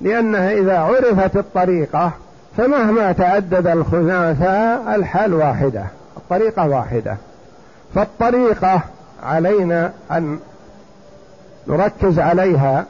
[0.00, 2.12] لأنها إذا عرفت الطريقة
[2.56, 5.84] فمهما تعدد الخناثة الحال واحدة
[6.16, 7.16] الطريقة واحدة.
[7.94, 8.80] فالطريقة
[9.22, 10.38] علينا أن
[11.66, 12.86] نركز عليها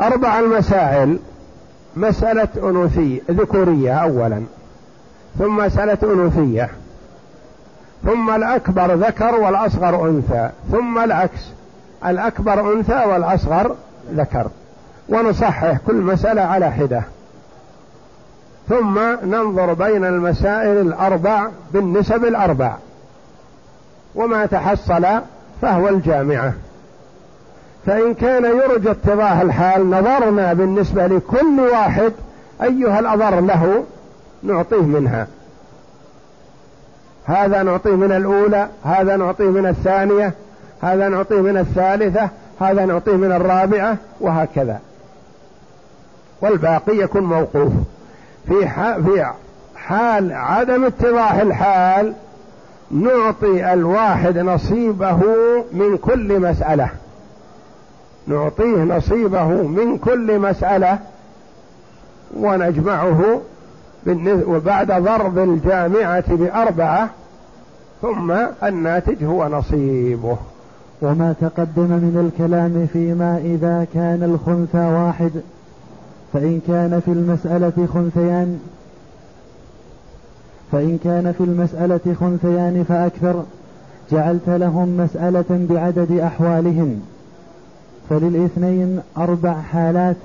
[0.00, 1.18] أربع المسائل.
[1.96, 4.42] مسألة أنوثية ذكورية أولا.
[5.38, 6.70] ثم مسألة أنوثية.
[8.04, 10.50] ثم الأكبر ذكر والأصغر أنثى.
[10.72, 11.40] ثم العكس
[12.06, 13.76] الأكبر أنثى والأصغر
[14.14, 14.46] ذكر.
[15.08, 17.02] ونصحح كل مسألة على حدة.
[18.68, 22.74] ثم ننظر بين المسائل الأربع بالنسب الأربع.
[24.14, 25.06] وما تحصل
[25.62, 26.52] فهو الجامعة.
[27.86, 32.12] فإن كان يرجى اتضاح الحال نظرنا بالنسبة لكل واحد
[32.62, 33.84] أيها الأضر له
[34.42, 35.26] نعطيه منها.
[37.24, 40.32] هذا نعطيه من الأولى هذا نعطيه من الثانية
[40.82, 42.28] هذا نعطيه من الثالثة
[42.60, 44.80] هذا نعطيه من الرابعة وهكذا.
[46.40, 47.72] والباقي يكون موقوف.
[48.48, 48.68] في
[49.04, 49.26] في
[49.76, 52.14] حال عدم اتضاح الحال
[52.90, 55.20] نعطي الواحد نصيبه
[55.72, 56.88] من كل مسألة.
[58.26, 60.98] نعطيه نصيبه من كل مسألة
[62.36, 63.40] ونجمعه
[64.26, 67.10] وبعد ضرب الجامعة بأربعة
[68.02, 70.36] ثم الناتج هو نصيبه.
[71.02, 75.30] وما تقدم من الكلام فيما إذا كان الخنثى واحد
[76.32, 78.60] فإن كان في المسألة خنثيان
[80.72, 83.44] فإن كان في المسألة خنثيان فأكثر
[84.12, 87.00] جعلت لهم مسألة بعدد أحوالهم.
[88.10, 90.16] فللاثنين أربع حالات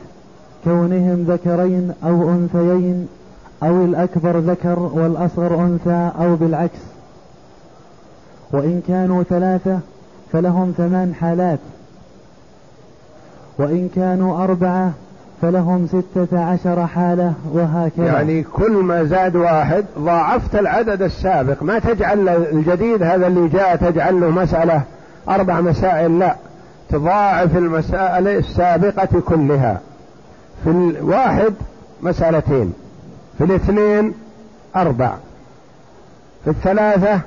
[0.64, 3.08] كونهم ذكرين أو أنثيين
[3.64, 6.80] أو الأكبر ذكر والأصغر أنثى أو بالعكس.
[8.52, 9.80] وإن كانوا ثلاثة
[10.32, 11.60] فلهم ثمان حالات.
[13.58, 14.92] وإن كانوا أربعة
[15.42, 18.06] فلهم ستة عشر حالة وهكذا.
[18.06, 21.64] يعني كل ما زاد واحد ضاعفت العدد السابق.
[21.64, 24.82] ما تجعل الجديد هذا اللي جاء تجعل له مسألة
[25.30, 26.36] أربع مسائل لا.
[26.90, 29.82] تضاعف المسائل السابقة كلها.
[30.64, 31.54] في الواحد
[32.02, 32.74] مسألتين
[33.38, 34.14] في الاثنين
[34.76, 35.14] أربع
[36.44, 37.22] في الثلاثة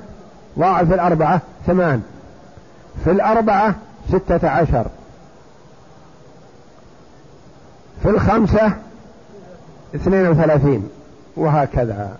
[0.59, 2.01] ضاعف الأربعة ثمان
[3.03, 3.75] في الأربعة
[4.09, 4.85] ستة عشر
[8.03, 8.71] في الخمسة
[9.95, 10.89] اثنين وثلاثين
[11.37, 12.17] وهكذا.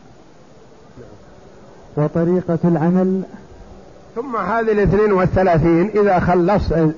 [1.98, 3.22] وطريقة العمل؟
[4.16, 6.94] ثم هذه الاثنين والثلاثين إذا خلصت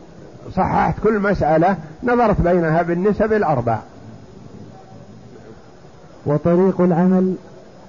[0.51, 3.77] صححت كل مسألة نظرت بينها بالنسب الأربع.
[6.25, 7.33] وطريق العمل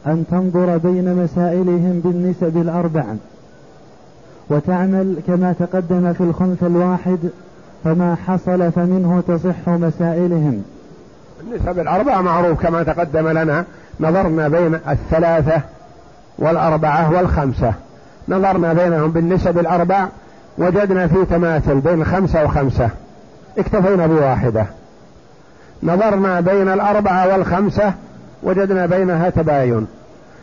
[0.07, 3.05] أن تنظر بين مسائلهم بالنسب الأربع.
[4.51, 7.19] وتعمل كما تقدم في الخنث الواحد
[7.85, 10.63] فما حصل فمنه تصح مسائلهم.
[11.41, 13.65] النسب الأربعة معروف كما تقدم لنا
[14.01, 15.61] نظرنا بين الثلاثة
[16.39, 17.75] والأربعة والخمسة.
[18.29, 20.09] نظرنا بينهم بالنسب الأربع
[20.59, 22.91] وجدنا في تماثل بين خمسة وخمسة.
[23.59, 24.67] اكتفينا بواحدة.
[25.83, 27.93] نظرنا بين الأربعة والخمسة
[28.43, 29.87] وجدنا بينها تباين.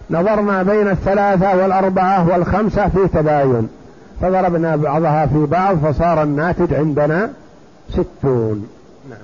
[0.10, 3.70] نظرنا بين الثلاثة والأربعة والخمسة في تباين.
[4.22, 7.30] فضربنا بعضها في بعض فصار الناتج عندنا
[7.90, 8.68] ستون.
[9.10, 9.20] نعم.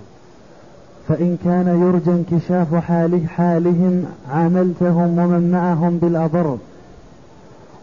[1.07, 6.57] فإن كان يرجى انكشاف حال حالهم عاملتهم ومن معهم بالأضر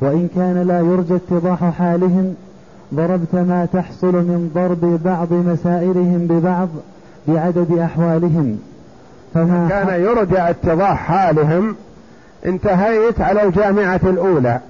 [0.01, 2.35] وإن كان لا يرجى اتضاح حالهم
[2.95, 6.68] ضربت ما تحصل من ضرب بعض مسائلهم ببعض
[7.28, 8.59] بعدد أحوالهم.
[9.34, 11.76] فما كان يرجى اتضاح حالهم
[12.47, 14.61] انتهيت على الجامعة الأولى.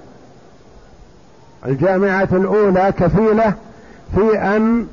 [1.65, 3.53] الجامعة الأولى كفيلة
[4.15, 4.87] في أن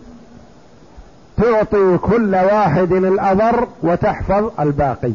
[1.36, 5.12] تعطي كل واحد الأضر وتحفظ الباقي.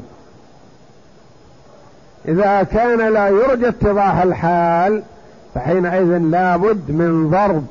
[2.27, 5.03] إذا كان لا يرجى اتضاح الحال
[5.55, 7.63] فحينئذ لابد من ضرب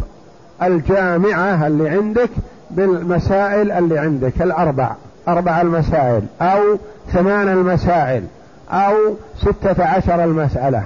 [0.62, 2.30] الجامعة اللي عندك
[2.70, 4.90] بالمسائل اللي عندك الأربع.
[5.28, 6.60] أربع المسائل أو
[7.12, 8.24] ثمان المسائل
[8.70, 8.94] أو
[9.36, 10.84] ستة عشر المسألة.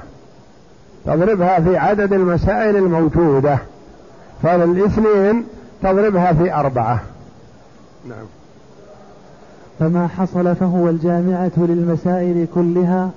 [1.07, 3.59] تضربها في عدد المسائل الموجودة.
[4.43, 5.45] فالاثنين
[5.83, 7.01] تضربها في أربعة.
[8.09, 8.27] نعم.
[9.79, 13.11] فما حصل فهو الجامعة للمسائل كلها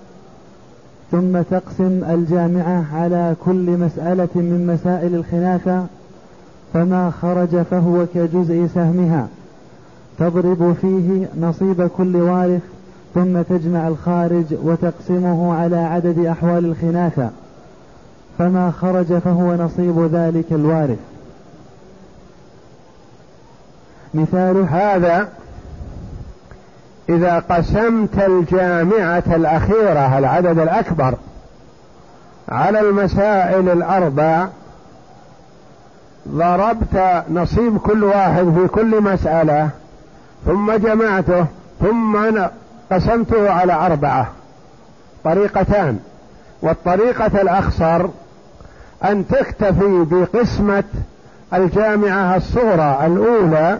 [1.12, 5.86] ثم تقسم الجامعة على كل مسألة من مسائل الخلافة
[6.76, 9.28] فما خرج فهو كجزء سهمها.
[10.20, 12.62] تضرب فيه نصيب كل وارث
[13.14, 17.30] ثم تجمع الخارج وتقسمه على عدد أحوال الخلافة.
[18.38, 21.00] فما خرج فهو نصيب ذلك الوارث.
[24.14, 25.30] مثال هذا
[27.10, 31.16] إذا قسمت الجامعة الأخيرة العدد الأكبر
[32.50, 34.48] على المسائل الأربع
[36.30, 39.70] ضربت نصيب كل واحد في كل مسألة
[40.46, 41.46] ثم جمعته
[41.82, 42.18] ثم
[42.92, 44.28] قسمته على أربعة
[45.24, 46.00] طريقتان.
[46.62, 48.06] والطريقة الأخصر
[49.04, 50.84] أن تكتفي بقسمة
[51.54, 53.80] الجامعة الصغرى الأولى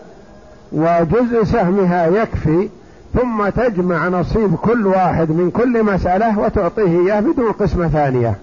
[0.72, 2.70] وجزء سهمها يكفي
[3.14, 8.36] ثم تجمع نصيب كل واحد من كل مسألة وتعطيه إياه بدون قسمة ثانية.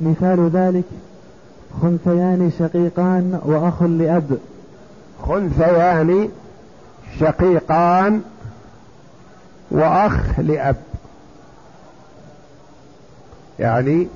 [0.00, 0.84] مثال ذلك
[1.82, 4.38] خنثيان شقيقان وأخ لأب.
[5.22, 6.28] خنثيان
[7.20, 8.22] شقيقان
[9.70, 10.76] وأخ لأب.
[13.58, 14.08] يعني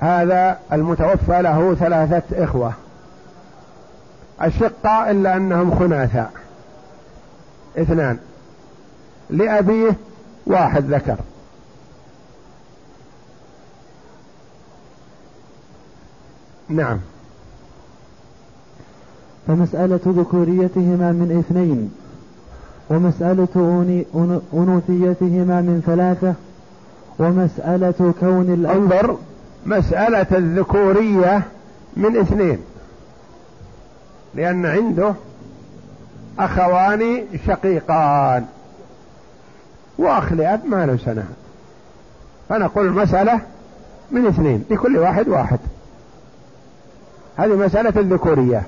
[0.00, 2.72] هذا المتوفى له ثلاثة إخوة.
[4.42, 6.30] الشقة إلا أنهم خناثا.
[7.78, 8.18] اثنان.
[9.30, 9.96] لأبيه
[10.46, 11.16] واحد ذكر.
[16.68, 16.98] نعم.
[19.46, 21.90] فمسألة ذكوريتهما من اثنين
[22.90, 23.48] ومسألة
[24.54, 26.34] أنوثيتهما من ثلاثة
[27.18, 29.16] ومسألة كون الأب أنظر
[29.66, 31.42] مسألة الذكورية
[31.96, 32.58] من اثنين.
[34.34, 35.14] لأن عنده
[36.38, 38.46] أخوان شقيقان
[39.98, 41.24] وأخ لأب ما له سنة.
[42.48, 43.40] فنقول المسألة
[44.10, 45.58] من اثنين لكل واحد واحد.
[47.36, 48.62] هذه مسألة الذكورية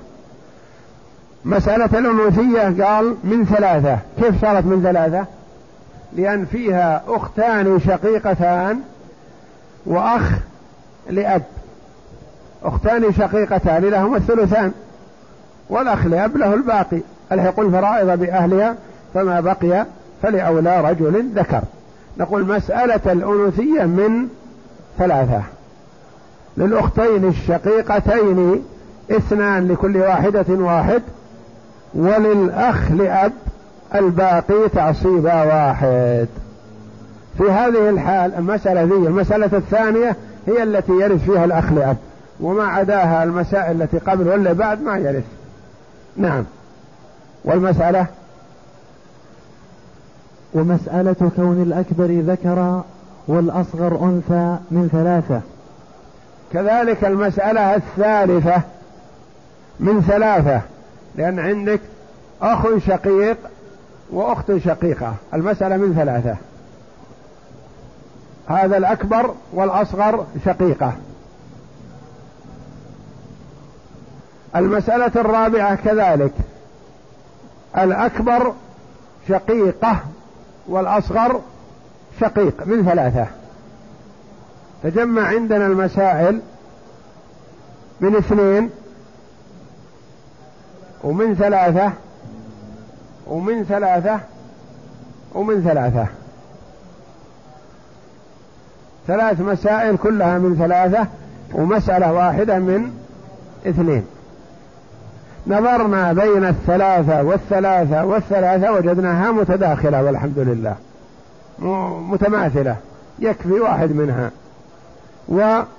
[1.45, 3.99] مسألة الأنوثية قال من ثلاثة.
[4.23, 5.27] كيف صارت من ثلاثة؟
[6.13, 8.81] لأن فيها أختان شقيقتان
[9.87, 10.33] وأخ
[11.11, 11.43] لأب.
[12.65, 14.73] أختان شقيقتان لهما الثلثان.
[15.71, 17.01] والأخ لأب له الباقي.
[17.33, 18.77] الحق الفرائض بأهلها
[19.15, 19.87] فما بقي
[20.23, 21.63] فلأولى رجل ذكر.
[22.19, 24.29] نقول مسألة الأنوثية من
[24.99, 25.43] ثلاثة.
[26.57, 28.63] للأختين الشقيقتين
[29.11, 31.03] اثنان لكل واحدة واحد
[31.95, 33.33] وللأخ لأب
[33.95, 36.27] الباقي تعصيبا واحد.
[37.39, 41.97] في هذه الحال المسألة ذي المسألة الثانية هي التي يرث فيها الأخ لأب
[42.41, 45.25] وما عداها المسائل التي قبل ولا بعد ما يرث.
[46.17, 46.45] نعم.
[47.45, 48.07] والمسألة؟
[50.55, 52.85] ومسألة كون الأكبر ذكرا
[53.29, 55.41] والأصغر أنثى من ثلاثة.
[56.57, 58.63] كذلك المسألة الثالثة
[59.81, 60.61] من ثلاثة
[61.15, 61.81] لأن عندك
[62.43, 63.37] أخ شقيق
[64.11, 66.37] وأخت شقيقة المسألة من ثلاثة.
[68.49, 70.93] هذا الأكبر والأصغر شقيقة.
[74.57, 76.33] المسألة الرابعة كذلك
[77.79, 78.53] الأكبر
[79.29, 80.01] شقيقة
[80.69, 81.41] والأصغر
[82.21, 83.27] شقيق من ثلاثة.
[84.83, 86.41] تجمع عندنا المسائل
[88.01, 88.71] من اثنين
[91.05, 91.93] ومن ثلاثة
[93.27, 94.21] ومن ثلاثة
[95.35, 96.07] ومن ثلاثة.
[99.07, 101.07] ثلاث مسائل كلها من ثلاثة
[101.55, 102.91] ومسألة واحدة من
[103.67, 104.07] اثنين.
[105.47, 110.77] نظرنا بين الثلاثة والثلاثة والثلاثة وجدناها متداخلة والحمد لله.
[112.11, 112.77] متماثلة.
[113.19, 114.31] يكفي واحد منها.
[115.29, 115.71] والمسألة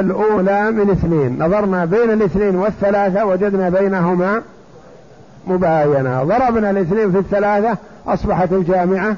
[0.00, 1.44] الأولى من اثنين.
[1.44, 4.42] نظرنا بين الاثنين والثلاثة وجدنا بينهما
[5.46, 6.24] مباينة.
[6.24, 9.16] ضربنا الاثنين في الثلاثة أصبحت الجامعة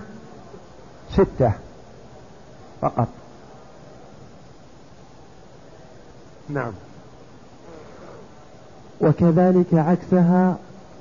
[1.13, 1.53] ستة
[2.81, 3.09] فقط.
[6.49, 6.73] نعم.
[9.01, 10.57] وكذلك عكسها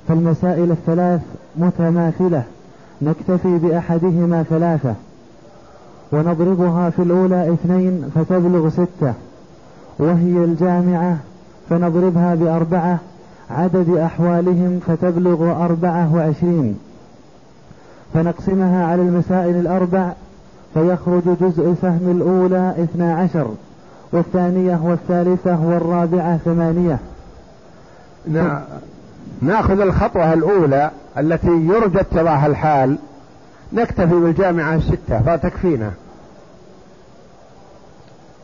[0.08, 1.20] فالمسائل الثلاث
[1.56, 2.44] متماثلة.
[3.02, 4.94] نكتفي بأحدهما ثلاثة.
[6.12, 9.14] ونضربها في الأولى اثنين فتبلغ ستة.
[9.98, 11.16] وهي الجامعة
[11.70, 12.98] فنضربها بأربعة.
[13.50, 16.78] عدد أحوالهم فتبلغ أربعة وعشرين.
[18.14, 20.12] فنقسمها على المسائل الأربع.
[20.74, 23.48] فيخرج جزء سهم الأولى اثنا عشر
[24.12, 26.98] والثانية والثالثة والرابعة ثمانية.
[29.42, 32.98] ناخذ الخطوة الأولى التي يرجى اتضاح الحال.
[33.72, 35.92] نكتفي بالجامعة الستة فتكفينا.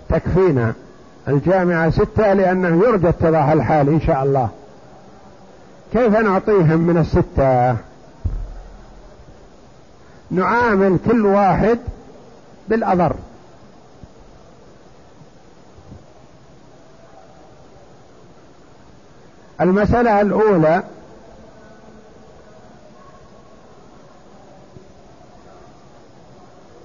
[0.08, 0.72] تكفينا
[1.28, 4.48] الجامعة ستة لأنه يرجى اتضاح الحال إن شاء الله.
[5.92, 7.76] كيف نعطيهم من الستة؟
[10.30, 11.78] نعامل كل واحد
[12.68, 13.14] بالأضر.
[19.60, 20.82] المسألة الأولى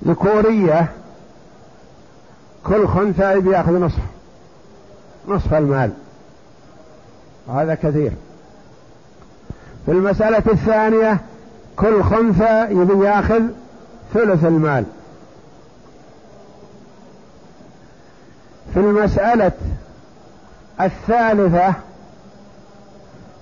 [0.09, 0.91] ذكورية
[2.63, 4.01] كل خنثى بياخذ نصف.
[5.27, 5.91] نصف المال.
[7.47, 8.11] وهذا كثير.
[9.85, 11.19] في المسألة الثانية
[11.75, 13.41] كل خنثى يبي يأخذ
[14.13, 14.85] ثلث المال.
[18.73, 19.51] في المسألة
[20.81, 21.73] الثالثة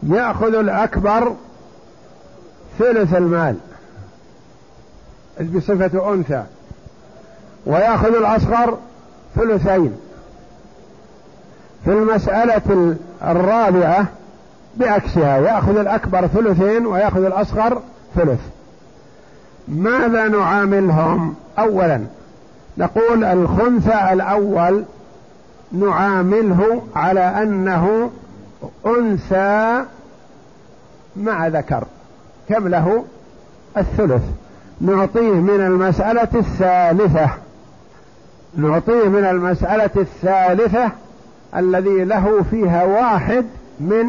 [0.04, 1.36] يأخذ الأكبر
[2.80, 3.56] ثلث المال.
[5.42, 6.44] بصفة أنثى؟
[7.68, 8.78] ويأخذ الأصغر
[9.36, 9.98] ثلثين
[11.86, 14.06] في المسألة الرابعة
[14.78, 17.82] بعكسها يأخذ الأكبر ثلثين ويأخذ الأصغر
[18.16, 18.40] ثلث
[19.68, 22.02] ماذا نعاملهم؟ أولا
[22.78, 24.84] نقول الخنثى الأول
[25.72, 28.12] نعامله على أنه
[28.86, 29.84] أنثى
[31.16, 31.84] مع ذكر
[32.50, 33.04] كم له؟
[33.78, 34.24] الثلث.
[34.82, 37.30] نعطيه من المسألة الثالثة.
[38.58, 40.92] نعطيه من المسألة الثالثة
[41.56, 43.46] الذي له فيها واحد
[43.80, 44.06] من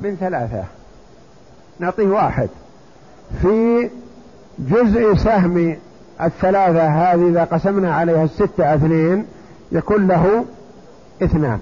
[0.00, 0.64] من ثلاثة.
[1.78, 2.48] نعطيه واحد.
[3.42, 3.88] في
[4.58, 5.76] جزء سهم
[6.22, 9.26] الثلاثة هذه إذا قسمنا عليها الستة اثنين
[9.72, 10.44] يكون له
[11.22, 11.58] اثنان.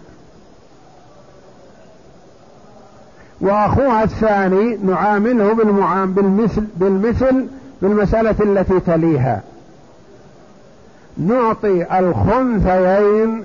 [3.41, 7.47] وأخوها الثاني نعامله بالمعام بالمثل بالمثل
[7.83, 9.43] بالمسألة التي تليها.
[11.17, 13.45] نعطي الخنثيين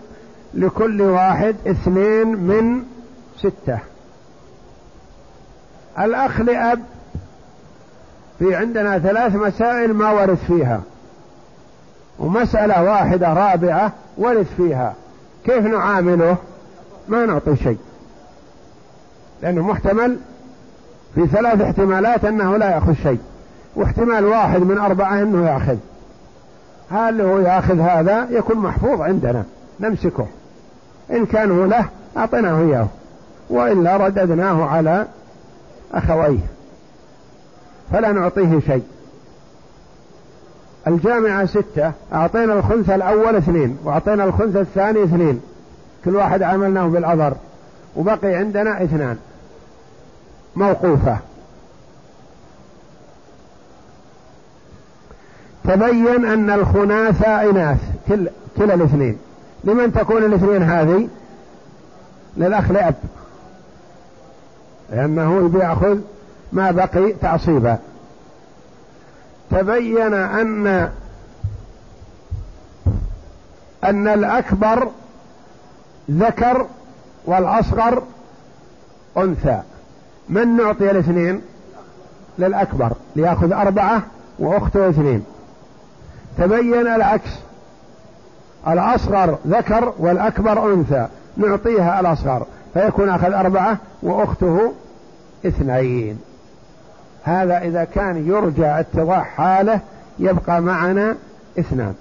[0.53, 2.83] لكل واحد اثنين من
[3.37, 3.79] ستة.
[5.99, 6.79] الأخ لأب
[8.39, 10.81] في عندنا ثلاث مسائل ما ورث فيها.
[12.19, 14.93] ومسألة واحدة رابعة ورث فيها.
[15.45, 16.37] كيف نعامله؟
[17.07, 17.77] ما نعطي شيء.
[19.41, 20.17] لأنه محتمل
[21.15, 23.19] في ثلاث احتمالات أنه لا يأخذ شيء.
[23.75, 25.77] واحتمال واحد من أربعة أنه يأخذ.
[26.91, 29.43] هل هو يأخذ هذا يكون محفوظ عندنا
[29.79, 30.27] نمسكه.
[31.11, 31.85] إن كان هو له
[32.17, 32.87] أعطيناه إياه.
[33.49, 35.05] وإلا رددناه على
[35.93, 36.39] أخويه.
[37.91, 38.83] فلا نعطيه شيء.
[40.87, 45.41] الجامعة ستة أعطينا الخنثى الأول اثنين وأعطينا الخنثى الثاني اثنين.
[46.05, 47.33] كل واحد عملناه بالأضر
[47.95, 49.17] وبقي عندنا اثنان.
[50.55, 51.17] موقوفة.
[55.67, 59.17] تبين أن الخناثة إناث كل كلا الاثنين.
[59.63, 61.07] لمن تكون الاثنين هذه؟
[62.37, 62.95] للأخ لأب.
[64.91, 65.99] لأنه بيأخذ
[66.51, 67.77] ما بقي تعصيبا.
[69.51, 70.89] تبين أن
[73.83, 74.87] أن الأكبر
[76.11, 76.65] ذكر
[77.25, 78.03] والأصغر
[79.17, 79.61] أنثى.
[80.29, 81.41] من نعطي الاثنين؟
[82.39, 84.03] للأكبر ليأخذ أربعة
[84.39, 85.23] وأخته اثنين.
[86.37, 87.29] تبين العكس.
[88.67, 91.07] الأصغر ذكر والأكبر أنثى.
[91.37, 92.45] نعطيها الأصغر.
[92.73, 94.73] فيكون أخذ أربعة وأخته
[95.45, 96.19] اثنين.
[97.23, 99.79] هذا إذا كان يرجى اتضاح حاله
[100.19, 101.15] يبقى معنا
[101.59, 101.93] اثنان.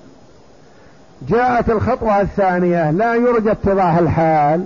[1.29, 2.91] جاءت الخطوة الثانية.
[2.91, 4.65] لا يرجى اتضاح الحال.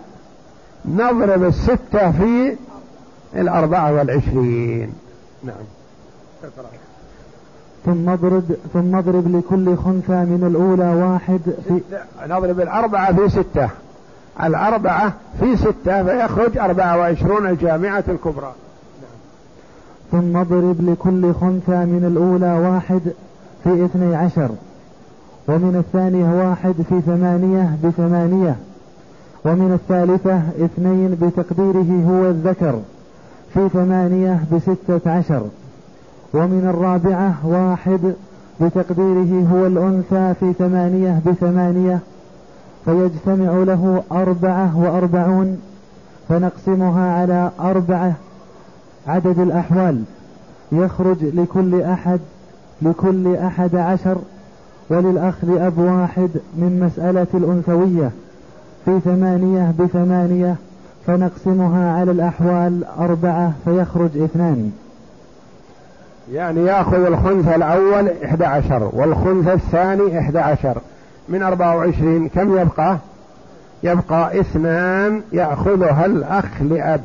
[0.85, 2.57] نضرب الستة في
[3.37, 4.93] الأربعة والعشرين.
[5.45, 5.55] نعم.
[7.87, 11.81] ثم اضرب ثم اضرب لكل خنثى من الأولى واحد في
[12.27, 13.69] نضرب الأربعة في ستة.
[14.43, 18.53] الأربعة في ستة فيخرج أربعة وعشرون الجامعة الكبرى.
[20.13, 23.01] ثم اضرب لكل خنثى من الأولى واحد
[23.65, 24.51] في اثني عشر.
[25.49, 28.57] ومن الثانية واحد في ثمانية بثمانية.
[29.45, 32.81] ومن الثالثة اثنين بتقديره هو الذكر
[33.55, 35.43] في ثمانية بستة عشر.
[36.35, 38.15] ومن الرابعة واحد
[38.61, 41.99] بتقديره هو الأنثى في ثمانية بثمانية
[42.85, 45.59] فيجتمع له أربعة وأربعون
[46.29, 48.13] فنقسمها على أربعة
[49.07, 50.03] عدد الأحوال.
[50.73, 52.21] يخرج لكل أحد
[52.83, 54.19] لكل أحد عشر
[54.91, 58.11] وللأخ لأب واحد من مسألة الأنثوية.
[58.85, 60.57] في ثمانية بثمانية
[61.07, 64.73] فنقسمها على الأحوال أربعة فيخرج اثنان.
[66.33, 70.79] يعني يأخذ الخنث الأول إحدى عشر والخنث الثاني إحدى عشر
[71.29, 72.97] من أربعة وعشرين كم يبقى
[73.83, 77.05] يبقى اثنان يأخذها الأخ لأب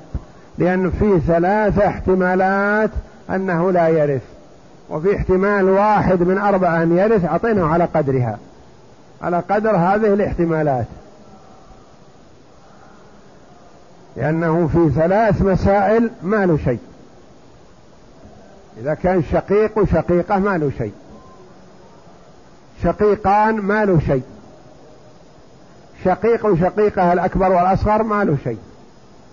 [0.57, 2.89] لأن في ثلاثة احتمالات
[3.29, 4.21] أنه لا يرث
[4.89, 8.37] وفي احتمال واحد من أربعة أن يرث أعطيناه على قدرها
[9.21, 10.85] على قدر هذه الاحتمالات
[14.17, 16.79] لأنه في ثلاث مسائل ما له شيء
[18.85, 20.93] إذا كان شقيق وشقيقة ما له شيء.
[22.83, 24.23] شقيقان ما له شيء.
[26.03, 28.57] شقيق وشقيقة الأكبر والأصغر ما له شيء.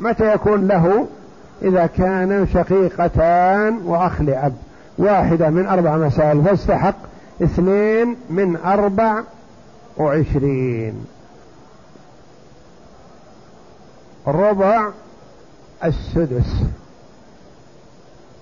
[0.01, 1.07] متى يكون له؟
[1.63, 4.55] إذا كان شقيقتان وأخ لأب.
[4.99, 6.45] واحدة من أربع مسائل.
[6.45, 6.97] فاستحق
[7.43, 9.23] اثنين من أربع
[9.97, 11.07] وعشرين.
[14.27, 14.89] ربع
[15.85, 16.65] السدس.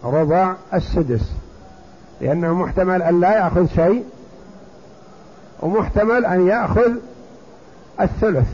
[0.05, 1.33] ربع السدس.
[2.21, 4.05] لأنه محتمل أن لا يأخذ شيء
[5.61, 6.93] ومحتمل أن يأخذ
[8.01, 8.49] الثلث.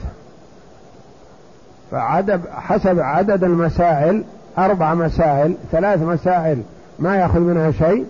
[1.90, 4.24] فعدد حسب عدد المسائل
[4.58, 6.62] أربع مسائل ثلاث مسائل
[6.98, 8.06] ما يأخذ منها شيء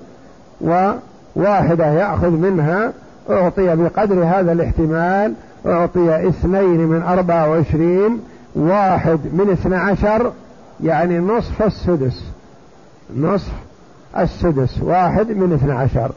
[0.61, 2.93] وواحدة يأخذ منها
[3.31, 5.35] أعطي بقدر هذا الاحتمال
[5.67, 8.21] أعطي اثنين من أربعة وعشرين
[8.55, 10.33] واحد من اثنى عشر
[10.83, 12.25] يعني نصف السدس.
[13.15, 13.53] نصف
[14.19, 16.13] السدس واحد من اثنى عشر.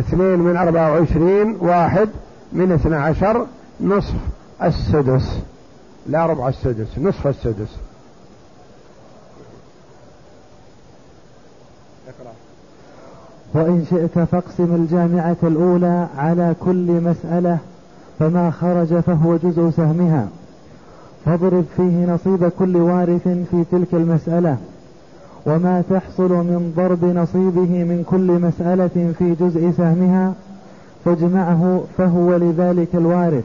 [0.00, 2.08] اثنين من أربعة وعشرين واحد
[2.52, 3.46] من اثنى عشر
[3.80, 4.14] نصف
[4.62, 5.38] السدس.
[6.06, 7.76] لا ربع السدس نصف السدس.
[13.54, 17.58] وإن شئت فاقسم الجامعة الأولى على كل مسألة
[18.18, 20.28] فما خرج فهو جزء سهمها.
[21.24, 24.56] فاضرب فيه نصيب كل وارث في تلك المسألة.
[25.46, 30.34] وما تحصل من ضرب نصيبه من كل مسألة في جزء سهمها
[31.04, 33.44] فاجمعه فهو لذلك الوارث.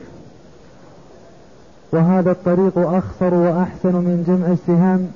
[1.91, 5.07] وهذا الطريق أخصر وأحسن من جمع السهام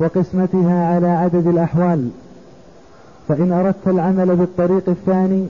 [0.00, 2.08] وقسمتها على عدد الأحوال.
[3.28, 5.46] فإن أردت العمل بالطريق الثاني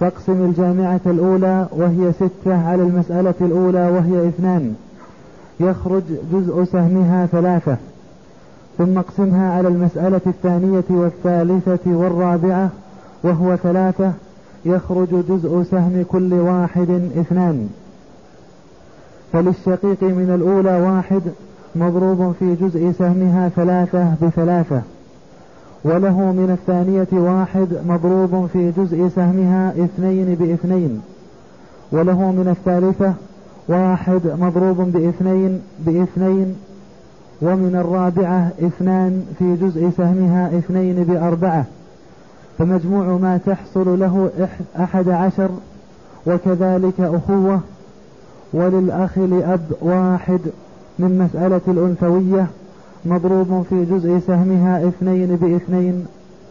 [0.00, 4.74] فاقسم الجامعة الأولى وهي ستة على المسألة الأولى وهي اثنان.
[5.60, 6.02] يخرج
[6.32, 7.76] جزء سهمها ثلاثة
[8.78, 12.70] ثم اقسمها على المسألة الثانية والثالثة والرابعة
[13.22, 14.12] وهو ثلاثة
[14.64, 17.68] يخرج جزء سهم كل واحد اثنان.
[19.32, 21.22] فللشقيق من الأولى واحد
[21.76, 24.82] مضروب في جزء سهمها ثلاثة بثلاثة.
[25.84, 31.02] وله من الثانية واحد مضروب في جزء سهمها اثنين بإثنين.
[31.92, 33.14] وله من الثالثة
[33.68, 36.56] واحد مضروب بإثنين بإثنين
[37.42, 41.64] ومن الرابعة اثنان في جزء سهمها اثنين بأربعة.
[42.58, 44.30] فمجموع ما تحصل له
[44.80, 45.48] أحد عشر
[46.26, 47.60] وكذلك أخوة.
[48.52, 50.40] وللأخ لأب واحد
[50.98, 52.46] من مسألة الأنثوية
[53.04, 56.06] مضروب في جزء سهمها اثنين بإثنين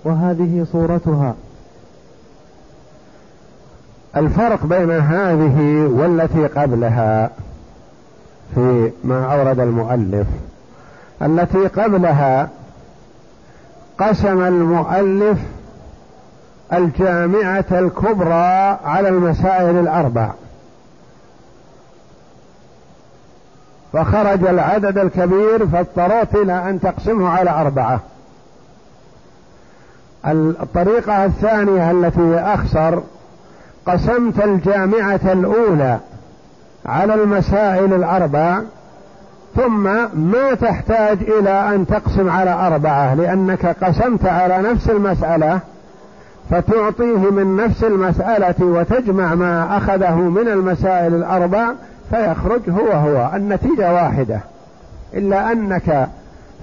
[0.05, 1.35] وهذه صورتها.
[4.17, 7.29] الفرق بين هذه والتي قبلها
[8.55, 10.27] في ما أورد المؤلف.
[11.21, 12.49] التي قبلها
[13.99, 15.37] قسم المؤلف
[16.73, 20.31] الجامعة الكبرى على المسائل الأربع.
[23.93, 27.99] فخرج العدد الكبير فاضطررت إلى أن تقسمه على أربعة.
[30.25, 33.03] الطريقة الثانية التي أخسر
[33.85, 35.99] قسمت الجامعة الأولى
[36.85, 38.61] على المسائل الأربع
[39.55, 39.83] ثم
[40.13, 45.59] ما تحتاج إلى أن تقسم على أربعة لأنك قسمت على نفس المسألة
[46.49, 51.71] فتعطيه من نفس المسألة وتجمع ما أخذه من المسائل الأربع
[52.09, 54.39] فيخرج هو هو النتيجة واحدة.
[55.13, 56.09] إلا أنك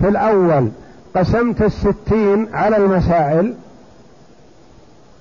[0.01, 0.69] في الأول
[1.17, 3.55] قسمت الستين على المسائل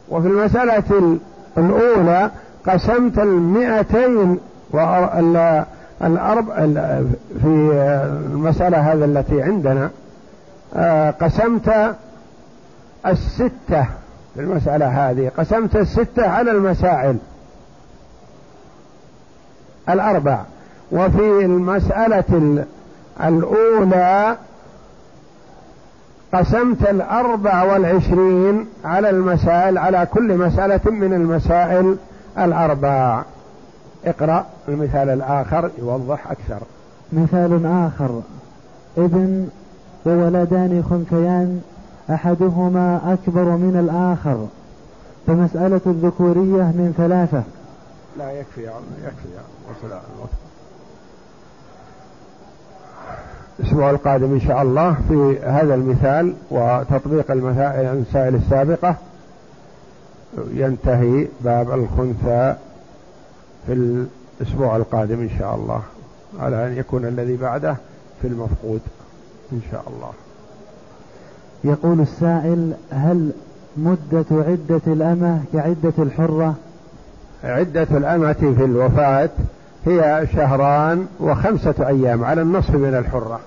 [0.09, 1.17] وفي المسألة
[1.57, 2.31] الأولى
[2.67, 4.39] قسمت المئتين
[4.71, 6.45] والأرب
[7.41, 7.47] في
[8.31, 9.89] المسألة هذا التي عندنا
[10.75, 11.95] آه، قسمت
[13.05, 13.85] الستة
[14.33, 17.17] في المسألة هذه قسمت الستة على المسائل
[19.89, 20.39] الأربع.
[20.91, 22.65] وفي المسألة
[23.23, 24.37] الأولى
[26.33, 31.97] قسمت الأربع والعشرين على المسائل على كل مسألة من المسائل
[32.37, 33.23] الأربع.
[34.05, 36.59] اقرأ المثال الآخر يوضح أكثر.
[37.13, 38.21] مثال آخر.
[38.97, 39.49] ابن
[40.05, 41.61] وولدان خنثيان
[42.09, 44.47] أحدهما أكبر من الآخر.
[45.27, 47.43] فمسألة الذكورية من ثلاثة.
[48.17, 48.73] لا يكفي يا
[49.03, 49.95] يكفي يا وصل
[53.61, 58.95] الأسبوع القادم إن شاء الله في هذا المثال وتطبيق المسائل السابقة.
[60.53, 62.55] ينتهي باب الخنثى
[63.67, 64.05] في
[64.41, 65.81] الأسبوع القادم إن شاء الله
[66.39, 67.75] على أن يكون الذي بعده
[68.21, 68.81] في المفقود
[69.53, 70.11] إن شاء الله.
[71.63, 73.31] يقول السائل هل
[73.77, 76.55] مدة عدة الأمة كعدة الحرة؟
[77.43, 79.29] عدة الأمة في الوفاة
[79.85, 83.39] هي شهران وخمسة أيام على النصف من الحرة.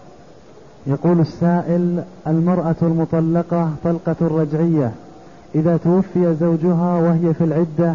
[0.87, 4.93] يقول السائل المرأة المطلقة طلقة رجعية
[5.55, 7.95] إذا توفي زوجها وهي في العدة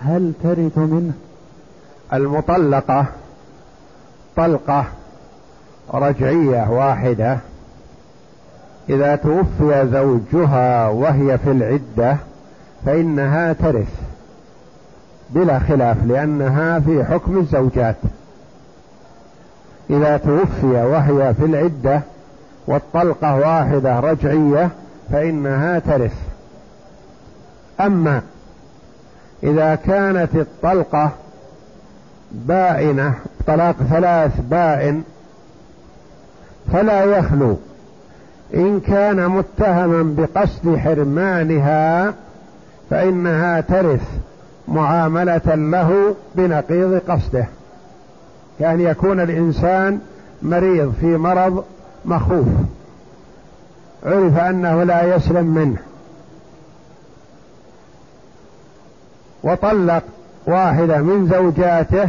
[0.00, 1.12] هل ترث منه؟
[2.12, 3.06] المطلقة
[4.36, 4.84] طلقة
[5.94, 7.38] رجعية واحدة.
[8.88, 12.16] إذا توفي زوجها وهي في العدة
[12.86, 14.00] فإنها ترث
[15.30, 17.96] بلا خلاف لأنها في حكم الزوجات.
[19.90, 22.02] إذا توفي وهي في العدة
[22.70, 24.70] والطلقة واحدة رجعية
[25.12, 26.14] فإنها ترث.
[27.80, 28.22] أما
[29.42, 31.10] إذا كانت الطلقة
[32.32, 33.14] بائنة
[33.46, 35.02] طلاق ثلاث بائن
[36.72, 37.56] فلا يخلو.
[38.54, 42.14] إن كان متهما بقصد حرمانها
[42.90, 44.02] فإنها ترث
[44.68, 47.46] معاملة له بنقيض قصده.
[48.58, 49.98] كأن يكون الإنسان
[50.42, 51.64] مريض في مرض
[52.04, 52.46] مخوف.
[54.06, 55.76] عرف أنه لا يسلم منه.
[59.42, 60.02] وطلق
[60.46, 62.08] واحدة من زوجاته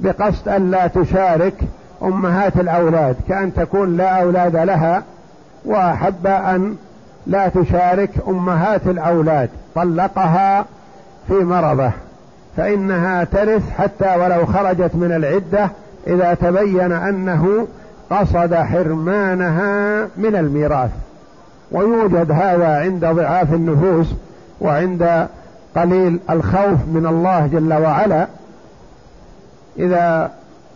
[0.00, 1.54] بقصد أن لا تشارك
[2.02, 5.02] أمهات الأولاد كأن تكون لا أولاد لها
[5.64, 6.76] وأحب أن
[7.26, 9.48] لا تشارك أمهات الأولاد.
[9.74, 10.64] طلقها
[11.28, 11.90] في مرضه
[12.56, 15.70] فإنها ترث حتى ولو خرجت من العدة
[16.06, 17.66] إذا تبين أنه
[18.10, 20.90] قصد حرمانها من الميراث.
[21.72, 24.06] ويوجد هذا عند ضعاف النفوس
[24.60, 25.28] وعند
[25.76, 28.26] قليل الخوف من الله جل وعلا.
[29.78, 30.30] إذا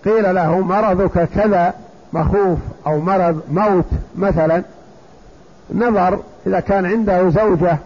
[0.05, 1.75] قيل له مرضك كذا
[2.13, 3.85] مخوف أو مرض موت
[4.17, 4.63] مثلا
[5.75, 7.79] نظر إذا كان عنده زوجة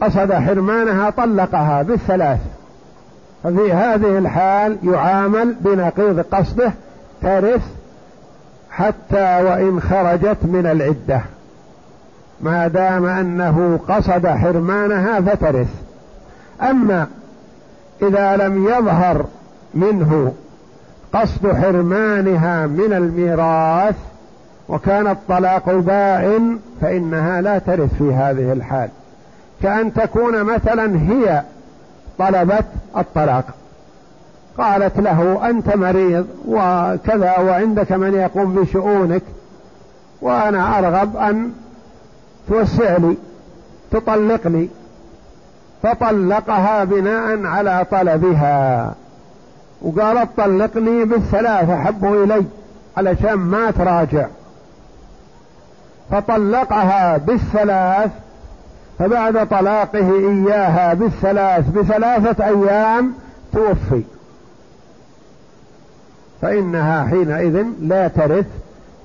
[0.00, 2.40] قصد حرمانها طلقها بالثلاث.
[3.44, 6.72] ففي هذه الحال يعامل بنقيض قصده
[7.22, 7.62] ترث
[8.70, 11.20] حتى وإن خرجت من العدة.
[12.40, 15.68] ما دام أنه قصد حرمانها فترث.
[16.62, 17.06] أما
[18.02, 19.24] إذا لم يظهر
[19.74, 20.32] منه
[21.12, 23.96] قصد حرمانها من الميراث
[24.68, 28.88] وكان الطلاق بائن فإنها لا ترث في هذه الحال.
[29.62, 31.42] كأن تكون مثلا هي
[32.18, 32.66] طلبت
[32.96, 33.44] الطلاق.
[34.58, 39.22] قالت له أنت مريض وكذا وعندك من يقوم بشؤونك
[40.22, 41.52] وأنا أرغب أن
[42.48, 43.16] توسع لي
[43.90, 44.68] تطلقني
[45.82, 48.94] فطلقها بناء على طلبها.
[49.82, 52.44] وقالت طلقني بالثلاثة حبوا إلي
[52.96, 54.26] علشان ما تراجع.
[56.10, 58.10] فطلقها بالثلاث
[58.98, 63.14] فبعد طلاقه إياها بالثلاث بثلاثة أيام
[63.52, 64.02] توفي.
[66.42, 68.46] فإنها حينئذ لا ترث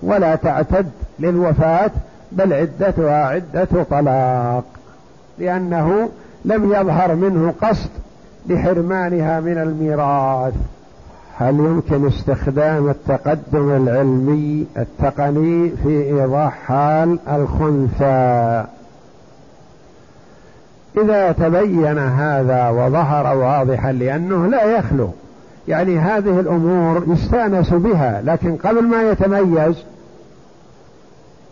[0.01, 1.91] ولا تعتد للوفاة
[2.31, 4.63] بل عدتها عدة طلاق.
[5.39, 6.09] لأنه
[6.45, 7.89] لم يظهر منه قصد
[8.49, 10.53] لحرمانها من الميراث.
[11.38, 18.65] هل يمكن استخدام التقدم العلمي التقني في إيضاح حال الخنثى؟
[21.03, 25.09] إذا تبين هذا وظهر واضحا لأنه لا يخلو
[25.68, 29.76] يعني هذه الأمور يستأنس بها لكن قبل ما يتميز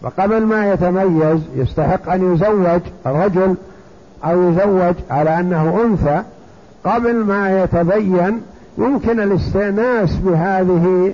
[0.01, 3.55] وقبل ما يتميز يستحق أن يزوج رجل
[4.25, 6.23] أو يزوج على أنه أنثى.
[6.83, 8.41] قبل ما يتبين
[8.77, 11.13] يمكن الاستئناس بهذه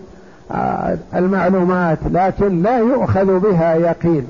[0.52, 4.28] آه، المعلومات لكن لا يؤخذ بها يقين.